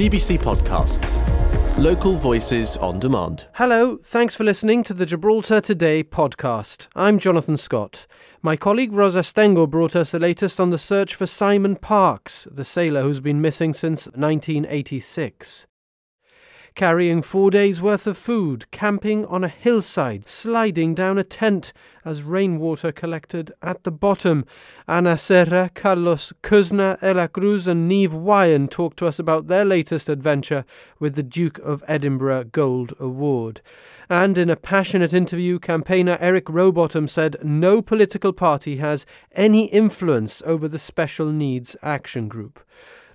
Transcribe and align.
GBC 0.00 0.38
Podcasts. 0.38 1.18
Local 1.76 2.16
voices 2.16 2.78
on 2.78 2.98
demand. 2.98 3.48
Hello, 3.56 3.98
thanks 3.98 4.34
for 4.34 4.44
listening 4.44 4.82
to 4.84 4.94
the 4.94 5.04
Gibraltar 5.04 5.60
Today 5.60 6.02
podcast. 6.02 6.88
I'm 6.96 7.18
Jonathan 7.18 7.58
Scott. 7.58 8.06
My 8.40 8.56
colleague 8.56 8.94
Ros 8.94 9.14
Astengo 9.14 9.68
brought 9.68 9.94
us 9.94 10.12
the 10.12 10.18
latest 10.18 10.58
on 10.58 10.70
the 10.70 10.78
search 10.78 11.14
for 11.14 11.26
Simon 11.26 11.76
Parkes, 11.76 12.48
the 12.50 12.64
sailor 12.64 13.02
who's 13.02 13.20
been 13.20 13.42
missing 13.42 13.74
since 13.74 14.06
1986 14.06 15.66
carrying 16.74 17.22
four 17.22 17.50
days' 17.50 17.80
worth 17.80 18.06
of 18.06 18.16
food, 18.16 18.70
camping 18.70 19.26
on 19.26 19.44
a 19.44 19.48
hillside, 19.48 20.28
sliding 20.28 20.94
down 20.94 21.18
a 21.18 21.24
tent 21.24 21.72
as 22.04 22.22
rainwater 22.22 22.92
collected 22.92 23.52
at 23.62 23.84
the 23.84 23.90
bottom. 23.90 24.44
Ana 24.88 25.18
Serra, 25.18 25.70
Carlos 25.74 26.32
Kussner, 26.42 26.98
Ella 27.02 27.28
Cruz, 27.28 27.66
and 27.66 27.88
Neave 27.88 28.12
Wyan 28.12 28.70
talked 28.70 28.96
to 28.98 29.06
us 29.06 29.18
about 29.18 29.46
their 29.46 29.64
latest 29.64 30.08
adventure 30.08 30.64
with 30.98 31.14
the 31.14 31.22
Duke 31.22 31.58
of 31.58 31.84
Edinburgh 31.86 32.44
Gold 32.52 32.94
Award. 32.98 33.60
And 34.08 34.38
in 34.38 34.50
a 34.50 34.56
passionate 34.56 35.14
interview, 35.14 35.58
campaigner 35.58 36.16
Eric 36.20 36.46
Rowbottom 36.46 37.08
said 37.08 37.36
no 37.42 37.82
political 37.82 38.32
party 38.32 38.76
has 38.76 39.06
any 39.32 39.66
influence 39.66 40.42
over 40.46 40.66
the 40.68 40.78
Special 40.78 41.30
Needs 41.30 41.76
Action 41.82 42.28
Group. 42.28 42.60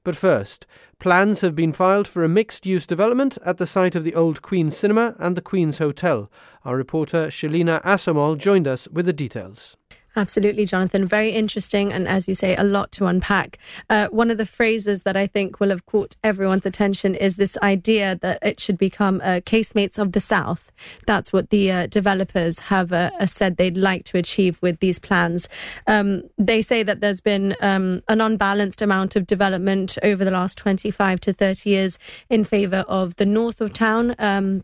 But 0.03 0.15
first, 0.15 0.67
plans 0.99 1.41
have 1.41 1.55
been 1.55 1.73
filed 1.73 2.07
for 2.07 2.23
a 2.23 2.29
mixed 2.29 2.65
use 2.65 2.85
development 2.85 3.37
at 3.45 3.57
the 3.57 3.67
site 3.67 3.95
of 3.95 4.03
the 4.03 4.15
old 4.15 4.41
Queen's 4.41 4.77
Cinema 4.77 5.15
and 5.19 5.35
the 5.35 5.41
Queen's 5.41 5.77
Hotel. 5.77 6.31
Our 6.63 6.75
reporter 6.75 7.27
Shelina 7.27 7.81
Assomull 7.83 8.37
joined 8.37 8.67
us 8.67 8.87
with 8.87 9.05
the 9.05 9.13
details. 9.13 9.77
Absolutely, 10.15 10.65
Jonathan. 10.65 11.07
Very 11.07 11.31
interesting. 11.31 11.91
And 11.91 12.07
as 12.07 12.27
you 12.27 12.35
say, 12.35 12.55
a 12.55 12.63
lot 12.63 12.91
to 12.93 13.05
unpack. 13.05 13.57
Uh, 13.89 14.07
one 14.07 14.31
of 14.31 14.37
the 14.37 14.45
phrases 14.45 15.03
that 15.03 15.17
I 15.17 15.27
think 15.27 15.59
will 15.59 15.69
have 15.69 15.85
caught 15.85 16.15
everyone's 16.23 16.65
attention 16.65 17.15
is 17.15 17.35
this 17.35 17.57
idea 17.61 18.17
that 18.21 18.39
it 18.41 18.59
should 18.59 18.77
become 18.77 19.19
uh, 19.21 19.41
casemates 19.45 19.99
of 19.99 20.13
the 20.13 20.21
South. 20.21 20.71
That's 21.05 21.33
what 21.33 21.49
the 21.49 21.71
uh, 21.71 21.87
developers 21.87 22.59
have 22.59 22.93
uh, 22.93 23.11
uh, 23.19 23.25
said 23.25 23.57
they'd 23.57 23.77
like 23.77 24.05
to 24.05 24.17
achieve 24.17 24.57
with 24.61 24.79
these 24.79 24.99
plans. 24.99 25.49
Um, 25.87 26.23
they 26.37 26.61
say 26.61 26.83
that 26.83 27.01
there's 27.01 27.21
been 27.21 27.55
um, 27.61 28.01
an 28.07 28.21
unbalanced 28.21 28.81
amount 28.81 29.15
of 29.15 29.27
development 29.27 29.97
over 30.01 30.23
the 30.23 30.31
last 30.31 30.57
25 30.57 31.19
to 31.21 31.33
30 31.33 31.69
years 31.69 31.99
in 32.29 32.45
favor 32.45 32.85
of 32.87 33.15
the 33.17 33.25
north 33.25 33.59
of 33.59 33.73
town. 33.73 34.15
Um, 34.19 34.63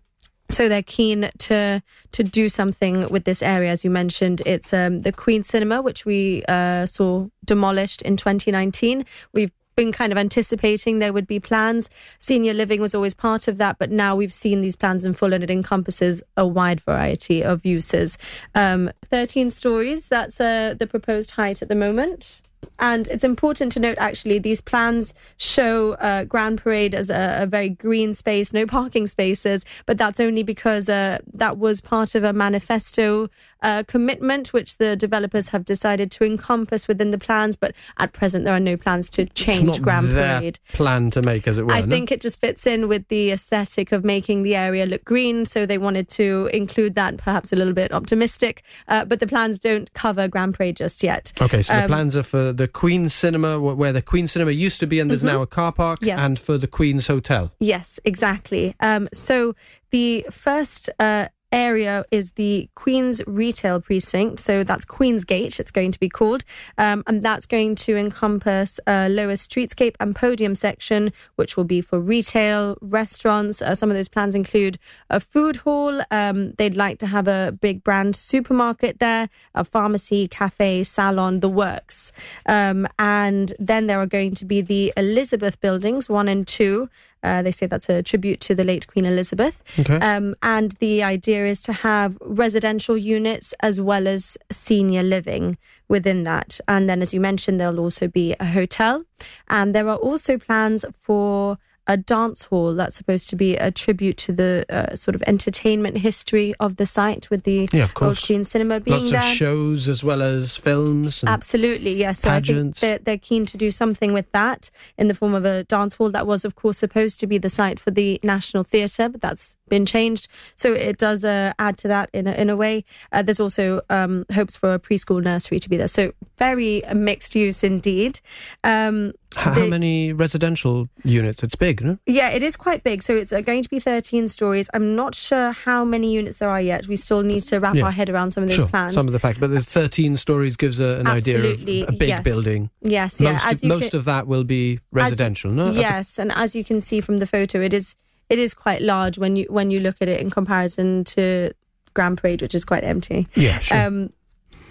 so 0.51 0.69
they're 0.69 0.83
keen 0.83 1.29
to 1.39 1.81
to 2.11 2.23
do 2.23 2.49
something 2.49 3.07
with 3.09 3.23
this 3.23 3.41
area, 3.41 3.71
as 3.71 3.83
you 3.83 3.89
mentioned. 3.89 4.41
It's 4.45 4.73
um, 4.73 4.99
the 4.99 5.11
Queen 5.11 5.43
Cinema, 5.43 5.81
which 5.81 6.05
we 6.05 6.43
uh, 6.47 6.85
saw 6.85 7.27
demolished 7.45 8.01
in 8.01 8.17
2019. 8.17 9.05
We've 9.33 9.51
been 9.75 9.91
kind 9.91 10.11
of 10.11 10.17
anticipating 10.17 10.99
there 10.99 11.13
would 11.13 11.27
be 11.27 11.39
plans. 11.39 11.89
Senior 12.19 12.53
living 12.53 12.81
was 12.81 12.93
always 12.93 13.13
part 13.13 13.47
of 13.47 13.57
that, 13.57 13.79
but 13.79 13.89
now 13.89 14.15
we've 14.15 14.33
seen 14.33 14.61
these 14.61 14.75
plans 14.75 15.05
in 15.05 15.13
full 15.13 15.33
and 15.33 15.43
it 15.43 15.49
encompasses 15.49 16.21
a 16.35 16.45
wide 16.45 16.81
variety 16.81 17.41
of 17.41 17.65
uses. 17.65 18.17
Um, 18.53 18.91
13 19.05 19.49
stories, 19.49 20.07
that's 20.07 20.41
uh, 20.41 20.75
the 20.77 20.87
proposed 20.87 21.31
height 21.31 21.61
at 21.61 21.69
the 21.69 21.75
moment. 21.75 22.41
And 22.79 23.07
it's 23.09 23.23
important 23.23 23.71
to 23.73 23.79
note, 23.79 23.97
actually, 23.99 24.39
these 24.39 24.61
plans 24.61 25.13
show 25.37 25.93
uh, 25.93 26.23
Grand 26.23 26.59
Parade 26.61 26.95
as 26.95 27.09
a, 27.09 27.43
a, 27.43 27.45
very 27.45 27.69
green 27.69 28.13
space, 28.13 28.53
no 28.53 28.65
parking 28.65 29.07
spaces, 29.07 29.65
but 29.85 29.97
that's 29.97 30.19
only 30.19 30.43
because 30.43 30.89
uh, 30.89 31.19
that 31.33 31.57
was 31.57 31.79
part 31.79 32.15
of 32.15 32.23
a 32.23 32.33
manifesto 32.33 33.29
uh, 33.61 33.83
commitment 33.87 34.53
which 34.53 34.77
the 34.77 34.95
developers 34.95 35.49
have 35.49 35.65
decided 35.65 36.11
to 36.11 36.23
encompass 36.23 36.87
within 36.87 37.11
the 37.11 37.17
plans. 37.17 37.55
But 37.55 37.73
at 37.97 38.13
present, 38.13 38.45
there 38.45 38.53
are 38.53 38.59
no 38.59 38.77
plans 38.77 39.09
to 39.11 39.25
change 39.25 39.81
Grand 39.81 40.09
Parade. 40.09 40.59
plan 40.73 41.11
to 41.11 41.21
make, 41.25 41.47
as 41.47 41.57
it 41.57 41.65
were. 41.65 41.73
I 41.73 41.81
no? 41.81 41.87
think 41.87 42.11
it 42.11 42.21
just 42.21 42.39
fits 42.39 42.65
in 42.65 42.87
with 42.87 43.07
the 43.07 43.31
aesthetic 43.31 43.91
of 43.91 44.03
making 44.03 44.43
the 44.43 44.55
area 44.55 44.85
look 44.85 45.03
green, 45.03 45.45
so 45.45 45.65
they 45.65 45.77
wanted 45.77 46.09
to 46.09 46.49
include 46.53 46.95
that, 46.95 47.17
perhaps 47.17 47.53
a 47.53 47.55
little 47.55 47.73
bit 47.73 47.91
optimistic. 47.91 48.63
Uh, 48.87 49.05
but 49.05 49.19
the 49.19 49.27
plans 49.27 49.59
don't 49.59 49.91
cover 49.93 50.27
Grand 50.27 50.55
Parade 50.55 50.77
just 50.77 51.03
yet. 51.03 51.33
Okay, 51.41 51.61
so 51.61 51.73
um, 51.73 51.81
the 51.81 51.87
plans 51.87 52.15
are 52.15 52.23
for 52.23 52.53
the 52.53 52.67
Queen's 52.67 53.13
Cinema, 53.13 53.59
where 53.59 53.93
the 53.93 54.01
Queen's 54.01 54.31
Cinema 54.31 54.51
used 54.51 54.79
to 54.79 54.87
be, 54.87 54.99
and 54.99 55.09
there's 55.09 55.23
mm-hmm. 55.23 55.37
now 55.37 55.41
a 55.41 55.47
car 55.47 55.71
park, 55.71 55.99
yes. 56.01 56.19
and 56.19 56.39
for 56.39 56.57
the 56.57 56.67
Queen's 56.67 57.07
Hotel. 57.07 57.51
Yes, 57.59 57.99
exactly. 58.05 58.75
Um, 58.79 59.07
so 59.13 59.55
the 59.91 60.25
first 60.31 60.89
uh, 60.99 61.27
area 61.51 62.05
is 62.11 62.33
the 62.33 62.69
Queen's 62.75 63.21
Retail 63.27 63.81
Precinct. 63.81 64.39
So 64.39 64.63
that's 64.63 64.85
Queen's 64.85 65.23
Gate, 65.23 65.59
it's 65.59 65.71
going 65.71 65.91
to 65.91 65.99
be 65.99 66.09
called. 66.09 66.43
Um, 66.77 67.03
and 67.07 67.21
that's 67.23 67.45
going 67.45 67.75
to 67.75 67.97
encompass 67.97 68.79
a 68.87 69.09
lower 69.09 69.33
streetscape 69.33 69.95
and 69.99 70.15
podium 70.15 70.55
section, 70.55 71.11
which 71.35 71.57
will 71.57 71.63
be 71.63 71.81
for 71.81 71.99
retail, 71.99 72.77
restaurants. 72.81 73.61
Uh, 73.61 73.75
some 73.75 73.89
of 73.89 73.95
those 73.95 74.07
plans 74.07 74.35
include 74.35 74.77
a 75.09 75.19
food 75.19 75.57
hall. 75.57 76.01
Um, 76.11 76.53
they'd 76.53 76.75
like 76.75 76.99
to 76.99 77.07
have 77.07 77.27
a 77.27 77.57
big 77.59 77.83
brand 77.83 78.15
supermarket 78.15 78.99
there, 78.99 79.29
a 79.55 79.63
pharmacy, 79.63 80.27
cafe, 80.27 80.83
salon, 80.83 81.39
the 81.39 81.49
works. 81.49 82.11
Um, 82.45 82.87
and 82.97 83.53
then 83.59 83.87
there 83.87 83.99
are 83.99 84.07
going 84.07 84.35
to 84.35 84.45
be 84.45 84.61
the 84.61 84.93
Elizabeth 84.97 85.59
buildings, 85.59 86.09
one 86.09 86.27
and 86.27 86.47
two. 86.47 86.89
Uh, 87.23 87.41
they 87.41 87.51
say 87.51 87.65
that's 87.65 87.89
a 87.89 88.01
tribute 88.01 88.39
to 88.41 88.55
the 88.55 88.63
late 88.63 88.87
Queen 88.87 89.05
Elizabeth. 89.05 89.55
Okay. 89.79 89.95
Um, 89.95 90.35
and 90.41 90.71
the 90.79 91.03
idea 91.03 91.45
is 91.45 91.61
to 91.63 91.73
have 91.73 92.17
residential 92.21 92.97
units 92.97 93.53
as 93.59 93.79
well 93.79 94.07
as 94.07 94.37
senior 94.51 95.03
living 95.03 95.57
within 95.87 96.23
that. 96.23 96.59
And 96.67 96.89
then, 96.89 97.01
as 97.01 97.13
you 97.13 97.19
mentioned, 97.19 97.59
there'll 97.59 97.79
also 97.79 98.07
be 98.07 98.35
a 98.39 98.45
hotel. 98.45 99.03
And 99.49 99.75
there 99.75 99.87
are 99.87 99.97
also 99.97 100.37
plans 100.37 100.85
for 100.99 101.57
a 101.91 101.97
dance 101.97 102.45
hall 102.45 102.73
that's 102.73 102.95
supposed 102.95 103.29
to 103.29 103.35
be 103.35 103.57
a 103.57 103.69
tribute 103.69 104.15
to 104.15 104.31
the 104.31 104.65
uh, 104.69 104.95
sort 104.95 105.13
of 105.13 105.21
entertainment 105.27 105.97
history 105.97 106.53
of 106.61 106.77
the 106.77 106.85
site 106.85 107.29
with 107.29 107.43
the 107.43 107.67
yeah, 107.73 107.89
Old 107.99 108.21
Queen 108.21 108.45
Cinema 108.45 108.79
being 108.79 108.97
Lots 108.97 109.11
there. 109.11 109.19
Lots 109.19 109.31
of 109.31 109.37
shows 109.37 109.89
as 109.89 110.01
well 110.01 110.21
as 110.21 110.55
films. 110.55 111.21
Absolutely, 111.27 111.93
yes. 111.93 112.21
So 112.21 112.29
pageants. 112.29 112.81
I 112.81 112.87
think 112.87 113.03
they're, 113.03 113.03
they're 113.03 113.19
keen 113.19 113.45
to 113.47 113.57
do 113.57 113.71
something 113.71 114.13
with 114.13 114.31
that 114.31 114.71
in 114.97 115.09
the 115.09 115.13
form 115.13 115.33
of 115.33 115.43
a 115.43 115.65
dance 115.65 115.95
hall 115.95 116.09
that 116.11 116.25
was, 116.25 116.45
of 116.45 116.55
course, 116.55 116.77
supposed 116.77 117.19
to 117.19 117.27
be 117.27 117.37
the 117.37 117.49
site 117.49 117.77
for 117.77 117.91
the 117.91 118.19
National 118.23 118.63
Theatre, 118.63 119.09
but 119.09 119.19
that's 119.19 119.57
been 119.67 119.85
changed. 119.85 120.29
So 120.55 120.73
it 120.73 120.97
does 120.97 121.25
uh, 121.25 121.51
add 121.59 121.77
to 121.79 121.89
that 121.89 122.09
in 122.13 122.25
a, 122.25 122.31
in 122.31 122.49
a 122.49 122.55
way. 122.55 122.85
Uh, 123.11 123.21
there's 123.21 123.41
also 123.41 123.81
um, 123.89 124.25
hopes 124.33 124.55
for 124.55 124.73
a 124.73 124.79
preschool 124.79 125.21
nursery 125.21 125.59
to 125.59 125.69
be 125.69 125.75
there. 125.75 125.89
So 125.89 126.13
very 126.41 126.81
mixed 126.95 127.35
use 127.35 127.63
indeed. 127.63 128.19
Um, 128.63 129.13
how, 129.35 129.53
the, 129.53 129.61
how, 129.61 129.67
many 129.67 130.11
residential 130.11 130.89
units? 131.03 131.43
It's 131.43 131.55
big, 131.55 131.83
no? 131.83 131.99
Yeah, 132.07 132.29
it 132.29 132.41
is 132.41 132.57
quite 132.57 132.83
big. 132.83 133.03
So 133.03 133.15
it's 133.15 133.31
uh, 133.31 133.41
going 133.41 133.61
to 133.61 133.69
be 133.69 133.79
13 133.79 134.27
stories. 134.27 134.67
I'm 134.73 134.95
not 134.95 135.13
sure 135.13 135.51
how 135.51 135.85
many 135.85 136.11
units 136.11 136.39
there 136.39 136.49
are 136.49 136.59
yet. 136.59 136.87
We 136.87 136.95
still 136.95 137.21
need 137.21 137.41
to 137.41 137.59
wrap 137.59 137.75
yeah. 137.75 137.83
our 137.85 137.91
head 137.91 138.09
around 138.09 138.31
some 138.31 138.41
of 138.41 138.49
those 138.49 138.57
sure, 138.57 138.67
plans. 138.67 138.95
Some 138.95 139.05
of 139.05 139.13
the 139.13 139.19
facts, 139.19 139.37
but 139.37 139.51
the 139.51 139.61
13 139.61 140.17
stories 140.17 140.57
gives 140.57 140.79
a, 140.79 140.99
an 140.99 141.07
Absolutely, 141.07 141.51
idea 141.51 141.83
of 141.83 141.89
a 141.89 141.97
big 141.97 142.09
yes. 142.09 142.23
building. 142.23 142.71
Yes, 142.81 143.21
yeah. 143.21 143.33
Most, 143.33 143.45
of, 143.45 143.63
most 143.63 143.91
can, 143.91 143.99
of 143.99 144.05
that 144.05 144.25
will 144.25 144.43
be 144.43 144.79
residential, 144.91 145.51
as, 145.51 145.57
no? 145.57 145.79
Yes, 145.79 146.17
and 146.17 146.31
as 146.31 146.55
you 146.55 146.63
can 146.63 146.81
see 146.81 147.01
from 147.01 147.17
the 147.17 147.27
photo, 147.27 147.61
it 147.61 147.73
is 147.73 147.95
it 148.29 148.39
is 148.39 148.55
quite 148.55 148.81
large 148.81 149.19
when 149.19 149.35
you 149.35 149.45
when 149.49 149.69
you 149.69 149.79
look 149.79 149.97
at 150.01 150.09
it 150.09 150.19
in 150.19 150.31
comparison 150.31 151.03
to 151.03 151.51
Grand 151.93 152.17
Parade, 152.17 152.41
which 152.41 152.55
is 152.55 152.65
quite 152.65 152.83
empty. 152.83 153.27
Yeah, 153.35 153.59
sure. 153.59 153.77
Um, 153.77 154.13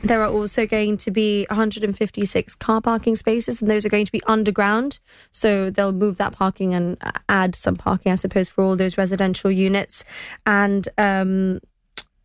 there 0.03 0.22
are 0.22 0.31
also 0.31 0.66
going 0.66 0.97
to 0.99 1.11
be 1.11 1.47
156 1.50 2.55
car 2.56 2.81
parking 2.81 3.16
spaces, 3.16 3.61
and 3.61 3.71
those 3.71 3.84
are 3.84 3.91
going 3.91 4.06
to 4.06 4.12
be 4.12 4.22
underground. 4.27 5.00
So 5.31 5.71
they'll 5.71 5.93
move 5.93 6.16
that 6.19 6.33
parking 6.33 6.75
and 6.75 6.97
add 7.28 7.55
some 7.55 7.77
parking, 7.77 8.12
I 8.12 8.15
suppose, 8.15 8.49
for 8.49 8.65
all 8.65 8.77
those 8.77 8.97
residential 8.97 9.50
units. 9.50 10.05
And 10.47 10.88
um, 10.97 11.61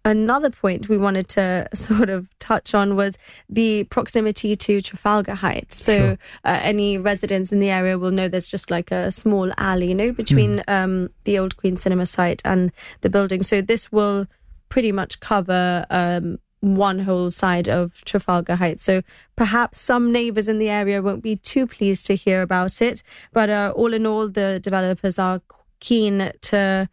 another 0.06 0.50
point 0.50 0.88
we 0.88 0.98
wanted 0.98 1.28
to 1.30 1.68
sort 1.74 2.10
of 2.10 2.30
touch 2.40 2.74
on 2.74 2.96
was 2.96 3.18
the 3.50 3.84
proximity 3.86 4.56
to 4.56 4.80
Trafalgar 4.80 5.36
Heights. 5.36 5.84
So 5.84 5.98
sure. 5.98 6.18
uh, 6.46 6.60
any 6.62 6.98
residents 6.98 7.52
in 7.52 7.60
the 7.60 7.70
area 7.70 8.00
will 8.00 8.12
know 8.12 8.28
there's 8.28 8.48
just 8.48 8.72
like 8.72 8.92
a 8.92 9.12
small 9.12 9.52
alley, 9.58 9.90
you 9.90 9.96
know, 9.96 10.12
between 10.12 10.60
mm. 10.60 10.64
um, 10.70 11.10
the 11.26 11.40
old 11.40 11.58
Queen 11.58 11.76
Cinema 11.76 12.06
site 12.06 12.42
and 12.46 12.72
the 13.02 13.10
building. 13.10 13.44
So 13.44 13.62
this 13.62 13.92
will 13.92 14.28
pretty 14.70 14.92
much 14.92 15.20
cover 15.20 15.86
um, 15.90 16.40
one 16.74 17.00
whole 17.00 17.30
side 17.30 17.70
of 17.70 18.04
Trafalgar 18.06 18.56
Heights. 18.56 18.84
So 18.84 19.04
perhaps 19.36 19.80
some 19.80 20.12
neighbours 20.12 20.48
in 20.48 20.58
the 20.58 20.70
area 20.70 21.02
won't 21.02 21.22
be 21.22 21.36
too 21.36 21.68
pleased 21.68 22.08
to 22.08 22.16
hear 22.16 22.42
about 22.42 22.82
it. 22.82 23.04
But 23.32 23.52
uh, 23.52 23.74
all 23.76 23.94
in 23.94 24.08
all, 24.08 24.28
the 24.28 24.60
developers 24.60 25.20
are 25.20 25.42
keen 25.80 26.32
to 26.42 26.90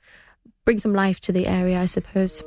bring 0.66 0.78
some 0.78 0.92
life 0.92 1.18
to 1.20 1.32
the 1.32 1.46
area, 1.46 1.80
I 1.80 1.86
suppose. 1.86 2.42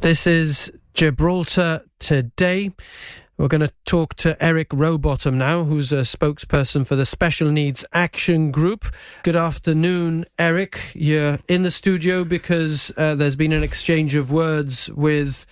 This 0.00 0.26
is 0.26 0.72
Gibraltar 0.94 1.82
Today. 1.98 2.72
We're 3.36 3.48
going 3.48 3.62
to 3.62 3.72
talk 3.84 4.14
to 4.16 4.40
Eric 4.42 4.68
Rowbottom 4.68 5.34
now, 5.34 5.64
who's 5.64 5.90
a 5.90 6.02
spokesperson 6.02 6.86
for 6.86 6.94
the 6.94 7.04
Special 7.04 7.50
Needs 7.50 7.84
Action 7.92 8.52
Group. 8.52 8.86
Good 9.24 9.34
afternoon, 9.34 10.26
Eric. 10.38 10.92
You're 10.94 11.40
in 11.48 11.64
the 11.64 11.72
studio 11.72 12.24
because 12.24 12.92
uh, 12.96 13.16
there's 13.16 13.34
been 13.34 13.52
an 13.52 13.64
exchange 13.64 14.14
of 14.14 14.30
words 14.30 14.88
with 14.90 15.46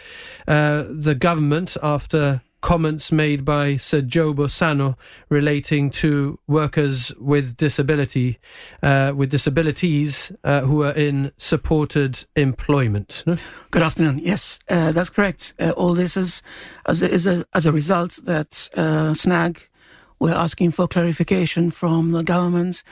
uh, 0.46 0.84
the 0.88 1.16
government 1.16 1.76
after 1.82 2.42
comments 2.62 3.12
made 3.12 3.44
by 3.44 3.76
Sir 3.76 4.00
Joe 4.00 4.32
Bossano 4.32 4.96
relating 5.28 5.90
to 5.90 6.38
workers 6.46 7.12
with 7.18 7.56
disability, 7.58 8.38
uh, 8.82 9.12
with 9.14 9.30
disabilities 9.30 10.32
uh, 10.44 10.62
who 10.62 10.82
are 10.82 10.92
in 10.92 11.32
supported 11.36 12.24
employment. 12.34 13.24
Good 13.70 13.82
afternoon. 13.82 14.20
Yes, 14.20 14.58
uh, 14.70 14.92
that's 14.92 15.10
correct. 15.10 15.52
Uh, 15.58 15.72
all 15.72 15.92
this 15.92 16.16
is 16.16 16.42
as 16.86 17.02
a, 17.02 17.10
is 17.10 17.26
a, 17.26 17.44
as 17.52 17.66
a 17.66 17.72
result 17.72 18.18
that 18.24 18.70
uh, 18.74 19.12
SNAG 19.12 19.68
we're 20.22 20.32
asking 20.32 20.70
for 20.70 20.86
clarification 20.86 21.72
from 21.72 22.12
the 22.12 22.22
government 22.22 22.84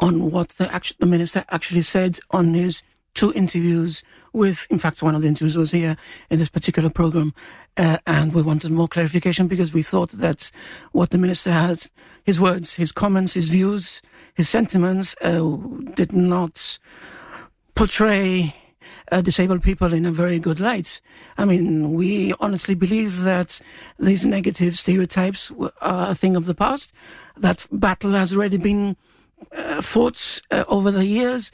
on 0.00 0.30
what 0.30 0.48
the, 0.50 0.94
the 0.98 1.06
minister 1.06 1.44
actually 1.50 1.82
said 1.82 2.18
on 2.30 2.54
his 2.54 2.82
two 3.12 3.30
interviews 3.34 4.02
with, 4.32 4.66
in 4.70 4.78
fact, 4.78 5.02
one 5.02 5.14
of 5.14 5.22
the 5.22 5.28
interviews 5.28 5.56
was 5.56 5.70
here 5.70 5.96
in 6.30 6.38
this 6.38 6.48
particular 6.48 6.90
program. 6.90 7.34
Uh, 7.76 7.98
and 8.06 8.34
we 8.34 8.42
wanted 8.42 8.70
more 8.70 8.88
clarification 8.88 9.46
because 9.46 9.72
we 9.72 9.82
thought 9.82 10.10
that 10.12 10.50
what 10.92 11.10
the 11.10 11.18
minister 11.18 11.52
had, 11.52 11.86
his 12.24 12.40
words, 12.40 12.76
his 12.76 12.92
comments, 12.92 13.34
his 13.34 13.48
views, 13.48 14.02
his 14.34 14.48
sentiments, 14.48 15.14
uh, 15.22 15.40
did 15.94 16.12
not 16.12 16.78
portray 17.74 18.54
uh, 19.10 19.20
disabled 19.20 19.62
people 19.62 19.92
in 19.92 20.06
a 20.06 20.10
very 20.10 20.38
good 20.38 20.60
light. 20.60 21.00
I 21.38 21.44
mean, 21.44 21.92
we 21.92 22.32
honestly 22.40 22.74
believe 22.74 23.22
that 23.22 23.60
these 23.98 24.24
negative 24.24 24.78
stereotypes 24.78 25.52
are 25.80 26.10
a 26.10 26.14
thing 26.14 26.36
of 26.36 26.46
the 26.46 26.54
past. 26.54 26.92
That 27.36 27.66
battle 27.70 28.12
has 28.12 28.32
already 28.32 28.56
been 28.56 28.96
uh, 29.56 29.82
fought 29.82 30.40
uh, 30.50 30.64
over 30.68 30.90
the 30.90 31.06
years 31.06 31.52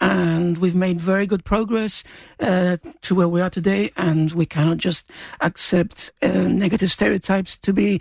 and 0.00 0.58
we've 0.58 0.74
made 0.74 1.00
very 1.00 1.26
good 1.26 1.44
progress 1.44 2.02
uh, 2.40 2.78
to 3.02 3.14
where 3.14 3.28
we 3.28 3.40
are 3.40 3.50
today. 3.50 3.90
And 3.96 4.32
we 4.32 4.46
cannot 4.46 4.78
just 4.78 5.10
accept 5.40 6.12
uh, 6.22 6.28
negative 6.28 6.90
stereotypes 6.90 7.58
to 7.58 7.72
be 7.72 8.00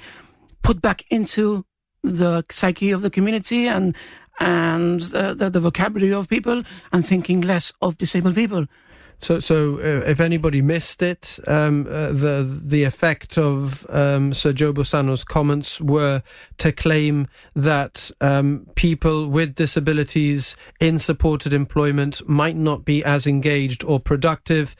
put 0.61 0.81
back 0.81 1.05
into 1.09 1.65
the 2.03 2.45
psyche 2.49 2.91
of 2.91 3.01
the 3.01 3.09
community 3.09 3.67
and 3.67 3.95
and 4.41 5.13
uh, 5.13 5.33
the, 5.33 5.49
the 5.49 5.59
vocabulary 5.59 6.13
of 6.13 6.29
people 6.29 6.63
and 6.93 7.05
thinking 7.05 7.41
less 7.41 7.73
of 7.81 7.97
disabled 7.97 8.35
people. 8.35 8.65
So, 9.19 9.39
so 9.39 9.75
uh, 9.77 10.09
if 10.09 10.19
anybody 10.19 10.61
missed 10.61 11.01
it, 11.01 11.39
um, 11.45 11.85
uh, 11.87 12.11
the 12.11 12.61
the 12.63 12.83
effect 12.83 13.37
of 13.37 13.85
um, 13.89 14.33
Sir 14.33 14.53
Joe 14.53 14.73
Bossano's 14.73 15.23
comments 15.23 15.81
were 15.81 16.23
to 16.57 16.71
claim 16.71 17.27
that 17.55 18.11
um, 18.21 18.65
people 18.75 19.29
with 19.29 19.55
disabilities 19.55 20.55
in 20.79 20.99
supported 20.99 21.53
employment 21.53 22.27
might 22.27 22.55
not 22.55 22.85
be 22.85 23.03
as 23.03 23.27
engaged 23.27 23.83
or 23.83 23.99
productive, 23.99 24.75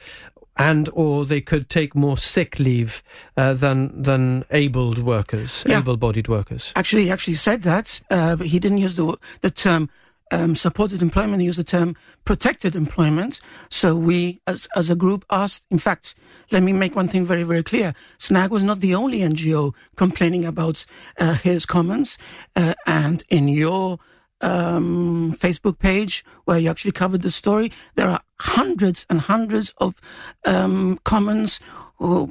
and 0.56 0.88
or 0.92 1.24
they 1.24 1.40
could 1.40 1.68
take 1.68 1.94
more 1.94 2.16
sick 2.16 2.58
leave 2.58 3.02
uh, 3.36 3.54
than 3.54 4.02
than 4.02 4.44
abled 4.50 4.98
workers, 4.98 5.64
yeah. 5.66 5.78
able-bodied 5.78 6.28
workers. 6.28 6.72
Actually, 6.76 7.04
he 7.04 7.10
actually 7.10 7.34
said 7.34 7.62
that, 7.62 8.00
uh, 8.10 8.36
but 8.36 8.46
he 8.46 8.58
didn't 8.58 8.78
use 8.78 8.96
the 8.96 9.16
the 9.42 9.50
term 9.50 9.90
um, 10.30 10.54
supported 10.54 11.02
employment, 11.02 11.42
use 11.42 11.56
the 11.56 11.64
term 11.64 11.96
protected 12.24 12.76
employment. 12.76 13.40
So 13.68 13.96
we, 13.96 14.40
as, 14.46 14.68
as 14.76 14.90
a 14.90 14.94
group, 14.94 15.24
asked, 15.30 15.66
in 15.70 15.78
fact, 15.78 16.14
let 16.50 16.62
me 16.62 16.72
make 16.72 16.96
one 16.96 17.08
thing 17.08 17.24
very, 17.24 17.42
very 17.42 17.62
clear. 17.62 17.94
SNAG 18.18 18.50
was 18.50 18.62
not 18.62 18.80
the 18.80 18.94
only 18.94 19.20
NGO 19.20 19.74
complaining 19.96 20.44
about 20.44 20.86
uh, 21.18 21.34
his 21.34 21.66
comments. 21.66 22.18
Uh, 22.56 22.74
and 22.86 23.24
in 23.30 23.48
your 23.48 23.98
um, 24.40 25.34
Facebook 25.38 25.78
page, 25.78 26.24
where 26.44 26.58
you 26.58 26.70
actually 26.70 26.92
covered 26.92 27.22
the 27.22 27.30
story, 27.30 27.72
there 27.96 28.08
are 28.08 28.20
hundreds 28.40 29.06
and 29.10 29.20
hundreds 29.20 29.72
of 29.78 30.00
um, 30.44 30.98
comments 31.04 31.60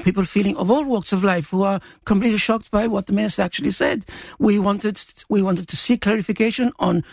people 0.03 0.25
feeling 0.25 0.57
of 0.57 0.71
all 0.71 0.83
walks 0.83 1.13
of 1.13 1.23
life 1.23 1.49
who 1.51 1.61
are 1.61 1.79
completely 2.05 2.39
shocked 2.39 2.71
by 2.71 2.87
what 2.87 3.05
the 3.05 3.13
minister 3.13 3.43
actually 3.43 3.69
said. 3.71 4.05
We 4.39 4.57
wanted 4.57 4.99
we 5.29 5.43
wanted 5.43 5.67
to 5.67 5.77
see 5.77 5.95
clarification 5.97 6.71
on 6.79 7.03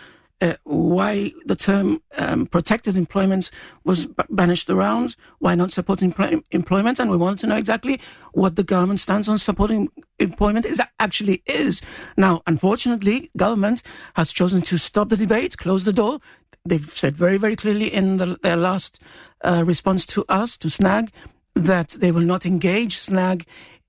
uh, 0.41 0.55
why 0.65 1.33
the 1.47 1.57
term 1.57 2.03
um, 2.19 2.47
protected 2.47 2.97
employment 2.97 3.51
was 3.85 4.07
b- 4.07 4.25
banished 4.31 4.69
around, 4.69 5.17
why 5.39 5.55
not 5.55 5.73
supporting 5.73 6.13
empl- 6.13 6.43
employment, 6.51 6.99
and 6.99 7.11
we 7.11 7.17
want 7.17 7.39
to 7.39 7.47
know 7.47 7.57
exactly 7.57 8.01
what 8.33 8.57
the 8.57 8.63
government 8.63 9.01
stands 9.01 9.29
on 9.29 9.39
supporting 9.39 9.89
employment 10.19 10.67
is 10.67 10.81
actually 10.99 11.43
is. 11.47 11.81
Now, 12.17 12.43
unfortunately, 12.47 13.31
government 13.37 13.83
has 14.15 14.33
chosen 14.33 14.63
to 14.63 14.77
stop 14.77 15.09
the 15.09 15.17
debate, 15.17 15.57
close 15.57 15.85
the 15.85 15.93
door. 15.93 16.21
They've 16.65 16.91
said 16.91 17.17
very, 17.17 17.39
very 17.39 17.57
clearly 17.57 17.93
in 17.93 18.19
the, 18.19 18.39
their 18.43 18.57
last 18.57 19.01
uh, 19.43 19.63
response 19.65 20.05
to 20.07 20.25
us, 20.29 20.57
to 20.59 20.69
SNAG, 20.69 21.13
that 21.55 21.91
they 22.01 22.13
will 22.13 22.23
not 22.23 22.45
engage 22.45 22.99
SNAG 22.99 23.47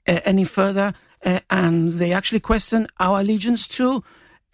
uh, 0.07 0.19
any 0.23 0.45
further, 0.45 0.93
uh, 1.25 1.39
and 1.49 1.89
they 1.89 2.13
actually 2.13 2.39
question 2.39 2.87
our 2.99 3.19
allegiance 3.19 3.67
to 3.67 4.03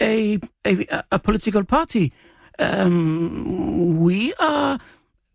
a, 0.02 0.40
a, 0.66 1.04
a 1.12 1.20
political 1.20 1.64
party. 1.64 2.14
Um, 2.60 4.00
we 4.00 4.34
are 4.40 4.80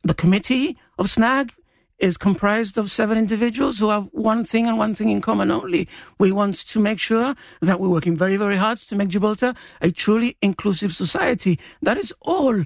the 0.04 0.14
committee 0.14 0.78
of 0.98 1.06
SNAG 1.06 1.52
is 1.98 2.16
comprised 2.16 2.78
of 2.78 2.90
seven 2.90 3.18
individuals 3.18 3.78
who 3.78 3.90
have 3.90 4.08
one 4.12 4.44
thing 4.44 4.68
and 4.68 4.78
one 4.78 4.94
thing 4.94 5.08
in 5.08 5.20
common 5.20 5.50
only. 5.50 5.88
We 6.18 6.30
want 6.30 6.54
to 6.54 6.80
make 6.80 7.00
sure 7.00 7.34
that 7.60 7.80
we're 7.80 7.88
working 7.88 8.16
very, 8.16 8.36
very 8.36 8.56
hard 8.56 8.78
to 8.78 8.94
make 8.94 9.08
Gibraltar 9.08 9.54
a 9.80 9.90
truly 9.90 10.36
inclusive 10.40 10.94
society. 10.94 11.58
That 11.82 11.96
is 11.96 12.14
all. 12.20 12.62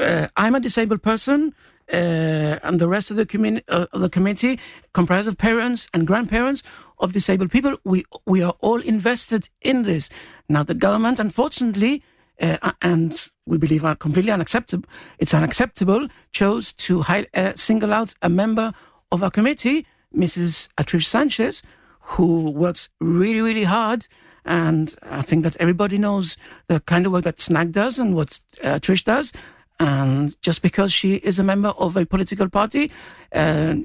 Uh, 0.00 0.28
I'm 0.36 0.54
a 0.54 0.60
disabled 0.60 1.02
person. 1.02 1.54
Uh, 1.92 2.58
and 2.62 2.78
the 2.78 2.88
rest 2.88 3.10
of 3.10 3.16
the, 3.16 3.26
commun- 3.26 3.62
uh, 3.68 3.86
the 3.92 4.08
committee, 4.08 4.58
comprised 4.92 5.26
of 5.26 5.36
parents 5.36 5.88
and 5.92 6.06
grandparents 6.06 6.62
of 6.98 7.12
disabled 7.12 7.50
people, 7.50 7.76
we 7.84 8.04
we 8.26 8.42
are 8.42 8.54
all 8.60 8.80
invested 8.80 9.48
in 9.62 9.82
this. 9.82 10.08
Now, 10.48 10.62
the 10.62 10.74
government, 10.74 11.18
unfortunately, 11.18 12.02
uh, 12.40 12.72
and 12.82 13.28
we 13.46 13.58
believe 13.58 13.84
are 13.84 13.96
completely 13.96 14.32
unacceptable, 14.32 14.88
it's 15.18 15.34
unacceptable, 15.34 16.08
chose 16.32 16.72
to 16.74 17.02
high, 17.02 17.26
uh, 17.34 17.52
single 17.56 17.92
out 17.92 18.14
a 18.22 18.28
member 18.28 18.72
of 19.10 19.22
our 19.22 19.30
committee, 19.30 19.86
Mrs. 20.16 20.68
Atrish 20.78 21.06
Sanchez, 21.06 21.62
who 22.00 22.50
works 22.50 22.88
really, 23.00 23.40
really 23.40 23.64
hard. 23.64 24.06
And 24.44 24.94
I 25.02 25.22
think 25.22 25.42
that 25.44 25.56
everybody 25.60 25.98
knows 25.98 26.36
the 26.66 26.80
kind 26.80 27.06
of 27.06 27.12
work 27.12 27.24
that 27.24 27.40
SNAG 27.40 27.72
does 27.72 27.98
and 27.98 28.14
what 28.14 28.40
uh, 28.64 28.78
Trish 28.78 29.04
does. 29.04 29.32
And 29.80 30.40
just 30.42 30.60
because 30.60 30.92
she 30.92 31.14
is 31.14 31.38
a 31.38 31.42
member 31.42 31.70
of 31.70 31.96
a 31.96 32.04
political 32.04 32.48
party, 32.50 32.92
uh, 33.34 33.76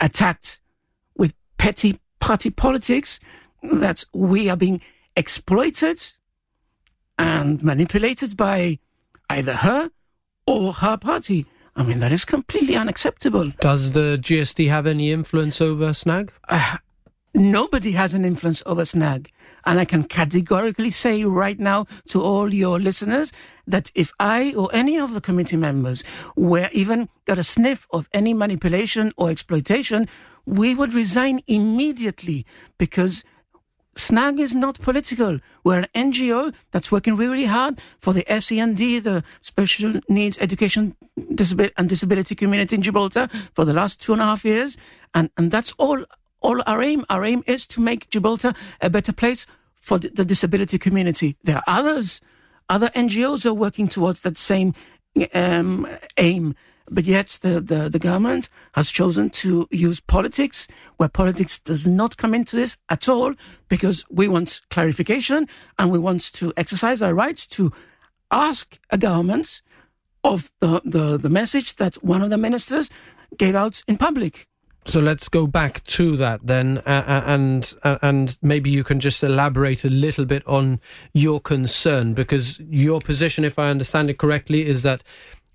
attacked 0.00 0.60
with 1.16 1.34
petty 1.58 2.00
party 2.20 2.48
politics, 2.48 3.20
that 3.62 4.04
we 4.14 4.48
are 4.48 4.56
being 4.56 4.80
exploited 5.14 6.12
and 7.18 7.62
manipulated 7.62 8.36
by 8.36 8.78
either 9.30 9.54
her 9.54 9.90
or 10.46 10.72
her 10.72 10.96
party. 10.96 11.46
I 11.76 11.82
mean, 11.82 11.98
that 12.00 12.12
is 12.12 12.24
completely 12.24 12.76
unacceptable. 12.76 13.50
Does 13.60 13.92
the 13.92 14.18
GSD 14.20 14.68
have 14.68 14.86
any 14.86 15.12
influence 15.12 15.60
over 15.60 15.92
SNAG? 15.92 16.30
Uh, 16.48 16.78
nobody 17.34 17.92
has 17.92 18.14
an 18.14 18.24
influence 18.24 18.62
over 18.64 18.84
SNAG. 18.84 19.28
And 19.66 19.80
I 19.80 19.84
can 19.84 20.04
categorically 20.04 20.90
say 20.90 21.24
right 21.24 21.58
now 21.58 21.86
to 22.08 22.22
all 22.22 22.54
your 22.54 22.78
listeners 22.78 23.32
that 23.66 23.90
if 23.94 24.12
I 24.18 24.54
or 24.56 24.70
any 24.72 24.98
of 24.98 25.14
the 25.14 25.20
committee 25.20 25.56
members 25.56 26.04
were 26.36 26.68
even 26.72 27.08
got 27.24 27.38
a 27.38 27.44
sniff 27.44 27.86
of 27.90 28.08
any 28.12 28.34
manipulation 28.34 29.12
or 29.16 29.30
exploitation, 29.30 30.08
we 30.46 30.74
would 30.74 30.92
resign 30.94 31.40
immediately 31.46 32.44
because 32.78 33.24
SNAG 33.96 34.40
is 34.40 34.54
not 34.54 34.80
political. 34.80 35.38
We're 35.62 35.78
an 35.78 35.86
NGO 35.94 36.52
that's 36.72 36.90
working 36.90 37.16
really 37.16 37.44
hard 37.44 37.80
for 38.00 38.12
the 38.12 38.24
SEND, 38.28 38.76
the 38.78 39.22
Special 39.40 40.00
Needs 40.08 40.38
Education 40.38 40.96
and 41.16 41.88
Disability 41.88 42.34
Community 42.34 42.76
in 42.76 42.82
Gibraltar, 42.82 43.28
for 43.54 43.64
the 43.64 43.72
last 43.72 44.00
two 44.00 44.12
and 44.12 44.20
a 44.20 44.24
half 44.24 44.44
years. 44.44 44.76
And, 45.14 45.30
and 45.36 45.50
that's 45.50 45.72
all, 45.78 46.04
all 46.40 46.60
our 46.66 46.82
aim. 46.82 47.04
Our 47.08 47.24
aim 47.24 47.42
is 47.46 47.66
to 47.68 47.80
make 47.80 48.10
Gibraltar 48.10 48.54
a 48.80 48.90
better 48.90 49.12
place 49.12 49.46
for 49.74 49.98
the, 49.98 50.08
the 50.08 50.24
disability 50.24 50.78
community. 50.78 51.36
There 51.44 51.56
are 51.56 51.64
others, 51.66 52.20
other 52.68 52.88
NGOs 52.90 53.46
are 53.46 53.54
working 53.54 53.88
towards 53.88 54.20
that 54.20 54.36
same 54.36 54.74
um, 55.34 55.88
aim. 56.16 56.54
But 56.90 57.04
yet 57.04 57.38
the, 57.40 57.60
the, 57.60 57.88
the 57.88 57.98
government 57.98 58.50
has 58.72 58.90
chosen 58.90 59.30
to 59.30 59.66
use 59.70 60.00
politics 60.00 60.68
where 60.98 61.08
politics 61.08 61.58
does 61.58 61.86
not 61.86 62.18
come 62.18 62.34
into 62.34 62.56
this 62.56 62.76
at 62.90 63.08
all 63.08 63.34
because 63.68 64.04
we 64.10 64.28
want 64.28 64.60
clarification 64.68 65.48
and 65.78 65.90
we 65.90 65.98
want 65.98 66.32
to 66.34 66.52
exercise 66.56 67.00
our 67.00 67.14
rights 67.14 67.46
to 67.48 67.72
ask 68.30 68.78
a 68.90 68.98
government 68.98 69.62
of 70.24 70.52
the, 70.60 70.82
the, 70.84 71.16
the 71.16 71.30
message 71.30 71.76
that 71.76 72.02
one 72.04 72.22
of 72.22 72.30
the 72.30 72.38
ministers 72.38 72.90
gave 73.38 73.54
out 73.54 73.82
in 73.88 73.96
public. 73.96 74.46
So 74.86 75.00
let's 75.00 75.28
go 75.28 75.46
back 75.46 75.82
to 75.84 76.16
that 76.18 76.46
then, 76.46 76.78
uh, 76.78 77.22
and 77.26 77.74
uh, 77.82 77.98
and 78.02 78.36
maybe 78.42 78.68
you 78.68 78.84
can 78.84 79.00
just 79.00 79.22
elaborate 79.22 79.84
a 79.84 79.90
little 79.90 80.26
bit 80.26 80.46
on 80.46 80.78
your 81.14 81.40
concern 81.40 82.12
because 82.12 82.58
your 82.60 83.00
position, 83.00 83.44
if 83.44 83.58
I 83.58 83.70
understand 83.70 84.10
it 84.10 84.18
correctly, 84.18 84.66
is 84.66 84.82
that 84.82 85.02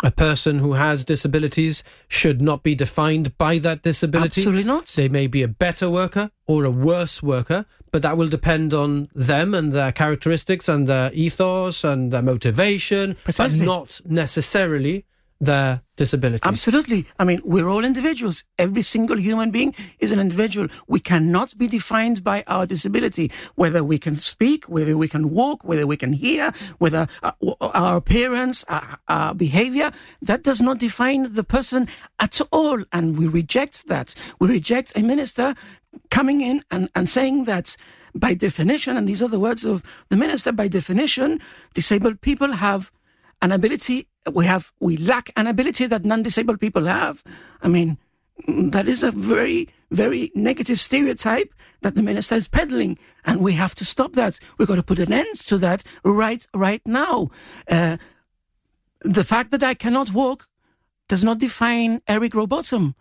a 0.03 0.11
person 0.11 0.59
who 0.59 0.73
has 0.73 1.03
disabilities 1.03 1.83
should 2.07 2.41
not 2.41 2.63
be 2.63 2.73
defined 2.73 3.37
by 3.37 3.59
that 3.59 3.81
disability. 3.83 4.41
Absolutely 4.41 4.63
not. 4.63 4.87
They 4.87 5.09
may 5.09 5.27
be 5.27 5.43
a 5.43 5.47
better 5.47 5.89
worker 5.89 6.31
or 6.47 6.63
a 6.63 6.71
worse 6.71 7.21
worker, 7.21 7.65
but 7.91 8.01
that 8.01 8.17
will 8.17 8.27
depend 8.29 8.73
on 8.73 9.09
them 9.13 9.53
and 9.53 9.71
their 9.73 9.91
characteristics 9.91 10.69
and 10.69 10.87
their 10.87 11.11
ethos 11.13 11.83
and 11.83 12.11
their 12.11 12.21
motivation, 12.21 13.15
Precisely. 13.23 13.59
but 13.59 13.65
not 13.65 14.01
necessarily 14.05 15.05
their 15.39 15.81
disability. 15.95 16.41
Absolutely. 16.43 17.05
I 17.17 17.23
mean, 17.23 17.41
we're 17.43 17.67
all 17.67 17.85
individuals. 17.85 18.43
Every 18.57 18.81
single 18.81 19.17
human 19.17 19.51
being 19.51 19.73
is 19.99 20.11
an 20.11 20.19
individual. 20.19 20.67
We 20.87 20.99
cannot 20.99 21.57
be 21.57 21.67
defined 21.67 22.23
by 22.23 22.43
our 22.47 22.65
disability, 22.65 23.31
whether 23.55 23.83
we 23.83 23.99
can 23.99 24.15
speak, 24.15 24.65
whether 24.65 24.97
we 24.97 25.07
can 25.07 25.31
walk, 25.31 25.63
whether 25.63 25.87
we 25.87 25.97
can 25.97 26.13
hear, 26.13 26.51
whether 26.79 27.07
uh, 27.23 27.31
our 27.61 27.97
appearance, 27.97 28.65
our, 28.67 28.99
our 29.07 29.33
behavior. 29.33 29.91
That 30.21 30.43
does 30.43 30.61
not 30.61 30.77
define 30.77 31.33
the 31.33 31.43
person 31.43 31.87
at 32.19 32.41
all. 32.51 32.83
And 32.91 33.17
we 33.17 33.27
reject 33.27 33.87
that. 33.87 34.15
We 34.39 34.47
reject 34.49 34.93
a 34.97 35.03
minister 35.03 35.55
coming 36.09 36.41
in 36.41 36.63
and, 36.69 36.89
and 36.95 37.09
saying 37.09 37.45
that 37.45 37.77
by 38.15 38.33
definition, 38.33 38.97
and 38.97 39.07
these 39.07 39.21
are 39.21 39.27
the 39.27 39.39
words 39.39 39.63
of 39.63 39.83
the 40.09 40.17
minister, 40.17 40.51
by 40.51 40.67
definition, 40.67 41.39
disabled 41.73 42.21
people 42.21 42.53
have 42.53 42.91
an 43.41 43.51
ability 43.51 44.07
we 44.33 44.45
have 44.45 44.71
we 44.79 44.97
lack 44.97 45.31
an 45.35 45.47
ability 45.47 45.87
that 45.87 46.05
non-disabled 46.05 46.59
people 46.59 46.85
have. 46.85 47.23
I 47.61 47.67
mean 47.67 47.97
that 48.47 48.87
is 48.87 49.03
a 49.03 49.11
very 49.11 49.69
very 49.91 50.31
negative 50.35 50.79
stereotype 50.79 51.53
that 51.81 51.95
the 51.95 52.03
minister 52.03 52.35
is 52.35 52.47
peddling 52.47 52.97
and 53.25 53.41
we 53.41 53.53
have 53.53 53.75
to 53.75 53.85
stop 53.85 54.13
that. 54.13 54.39
We've 54.57 54.67
got 54.67 54.75
to 54.75 54.83
put 54.83 54.99
an 54.99 55.13
end 55.13 55.35
to 55.47 55.57
that 55.57 55.83
right 56.03 56.45
right 56.53 56.81
now. 56.85 57.29
Uh, 57.69 57.97
the 59.01 59.23
fact 59.23 59.51
that 59.51 59.63
i 59.63 59.73
cannot 59.73 60.13
walk 60.13 60.47
does 61.07 61.23
not 61.23 61.39
define 61.39 62.01
eric 62.07 62.33
rowbottom 62.33 62.95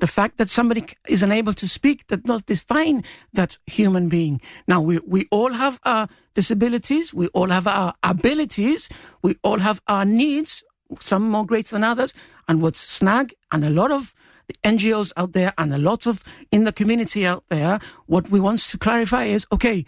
the 0.00 0.06
fact 0.06 0.38
that 0.38 0.48
somebody 0.48 0.84
is 1.08 1.22
unable 1.22 1.54
to 1.54 1.68
speak 1.68 2.06
does 2.06 2.24
not 2.24 2.46
define 2.46 3.04
that 3.32 3.58
human 3.66 4.08
being. 4.08 4.40
Now, 4.66 4.80
we, 4.80 4.98
we 5.06 5.26
all 5.30 5.52
have 5.52 5.78
our 5.84 6.08
disabilities, 6.34 7.14
we 7.14 7.28
all 7.28 7.48
have 7.48 7.66
our 7.66 7.94
abilities, 8.02 8.88
we 9.22 9.36
all 9.42 9.58
have 9.58 9.80
our 9.86 10.04
needs, 10.04 10.62
some 10.98 11.28
more 11.28 11.46
great 11.46 11.66
than 11.66 11.84
others. 11.84 12.14
And 12.48 12.60
what's 12.62 12.80
SNAG 12.80 13.32
and 13.52 13.64
a 13.64 13.70
lot 13.70 13.92
of 13.92 14.14
the 14.48 14.54
NGOs 14.64 15.12
out 15.16 15.32
there 15.32 15.52
and 15.58 15.72
a 15.72 15.78
lot 15.78 16.06
of 16.06 16.24
in 16.50 16.64
the 16.64 16.72
community 16.72 17.26
out 17.26 17.44
there, 17.50 17.78
what 18.06 18.30
we 18.30 18.40
want 18.40 18.58
to 18.58 18.78
clarify 18.78 19.24
is 19.24 19.46
okay, 19.52 19.84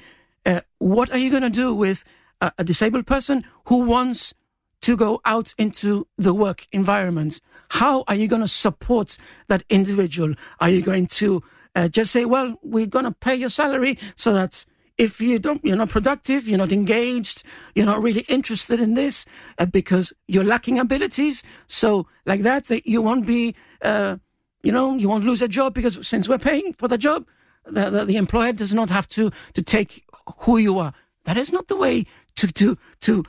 uh, 0.47 0.61
what 0.79 1.11
are 1.11 1.19
you 1.19 1.31
going 1.31 1.43
to 1.43 1.51
do 1.51 1.75
with 1.75 2.05
a, 2.41 2.53
a 2.59 2.65
disabled 2.65 3.07
person 3.07 3.45
who 3.67 3.79
wants 3.85 4.35
to 4.83 4.97
go 4.97 5.21
out 5.25 5.55
into 5.59 6.07
the 6.17 6.35
work 6.35 6.67
environment? 6.73 7.41
How 7.71 8.05
are 8.07 8.15
you 8.15 8.29
going 8.29 8.43
to 8.43 8.49
support 8.49 9.17
that 9.49 9.65
individual? 9.71 10.35
Are 10.61 10.69
you 10.69 10.83
going 10.83 11.07
to 11.07 11.43
uh, 11.75 11.89
just 11.89 12.13
say, 12.13 12.25
well, 12.25 12.59
we're 12.63 12.87
going 12.87 13.07
to 13.07 13.13
pay 13.13 13.35
your 13.35 13.49
salary 13.49 13.99
so 14.15 14.35
that 14.35 14.67
if 14.99 15.21
you 15.21 15.39
don't, 15.39 15.65
you're 15.65 15.77
not 15.77 15.89
productive, 15.89 16.47
you're 16.47 16.59
not 16.59 16.73
engaged, 16.73 17.45
you're 17.75 17.87
not 17.87 18.03
really 18.03 18.21
interested 18.29 18.79
in 18.79 18.95
this 18.95 19.25
uh, 19.59 19.67
because 19.67 20.13
you're 20.29 20.45
lacking 20.45 20.79
abilities. 20.79 21.43
So 21.67 22.07
like 22.27 22.43
that, 22.43 22.65
that 22.65 22.87
you 22.87 23.01
won't 23.01 23.27
be, 23.27 23.55
uh, 23.81 24.19
you 24.63 24.71
know, 24.71 24.95
you 24.97 25.09
won't 25.09 25.25
lose 25.25 25.43
a 25.43 25.49
job 25.49 25.75
because 25.75 26.07
since 26.07 26.29
we're 26.29 26.39
paying 26.39 26.75
for 26.75 26.89
the 26.89 26.99
job, 26.99 27.27
the, 27.65 27.89
the, 27.91 28.05
the 28.05 28.17
employer 28.17 28.53
does 28.53 28.75
not 28.75 28.91
have 28.91 29.09
to, 29.11 29.31
to 29.55 29.63
take 29.63 30.05
who 30.41 30.59
you 30.59 30.79
are. 30.79 30.93
That 31.25 31.37
is 31.37 31.53
not 31.53 31.69
the 31.69 31.77
way 31.77 32.05
to, 32.37 32.47
to, 32.49 32.77
to 33.01 33.25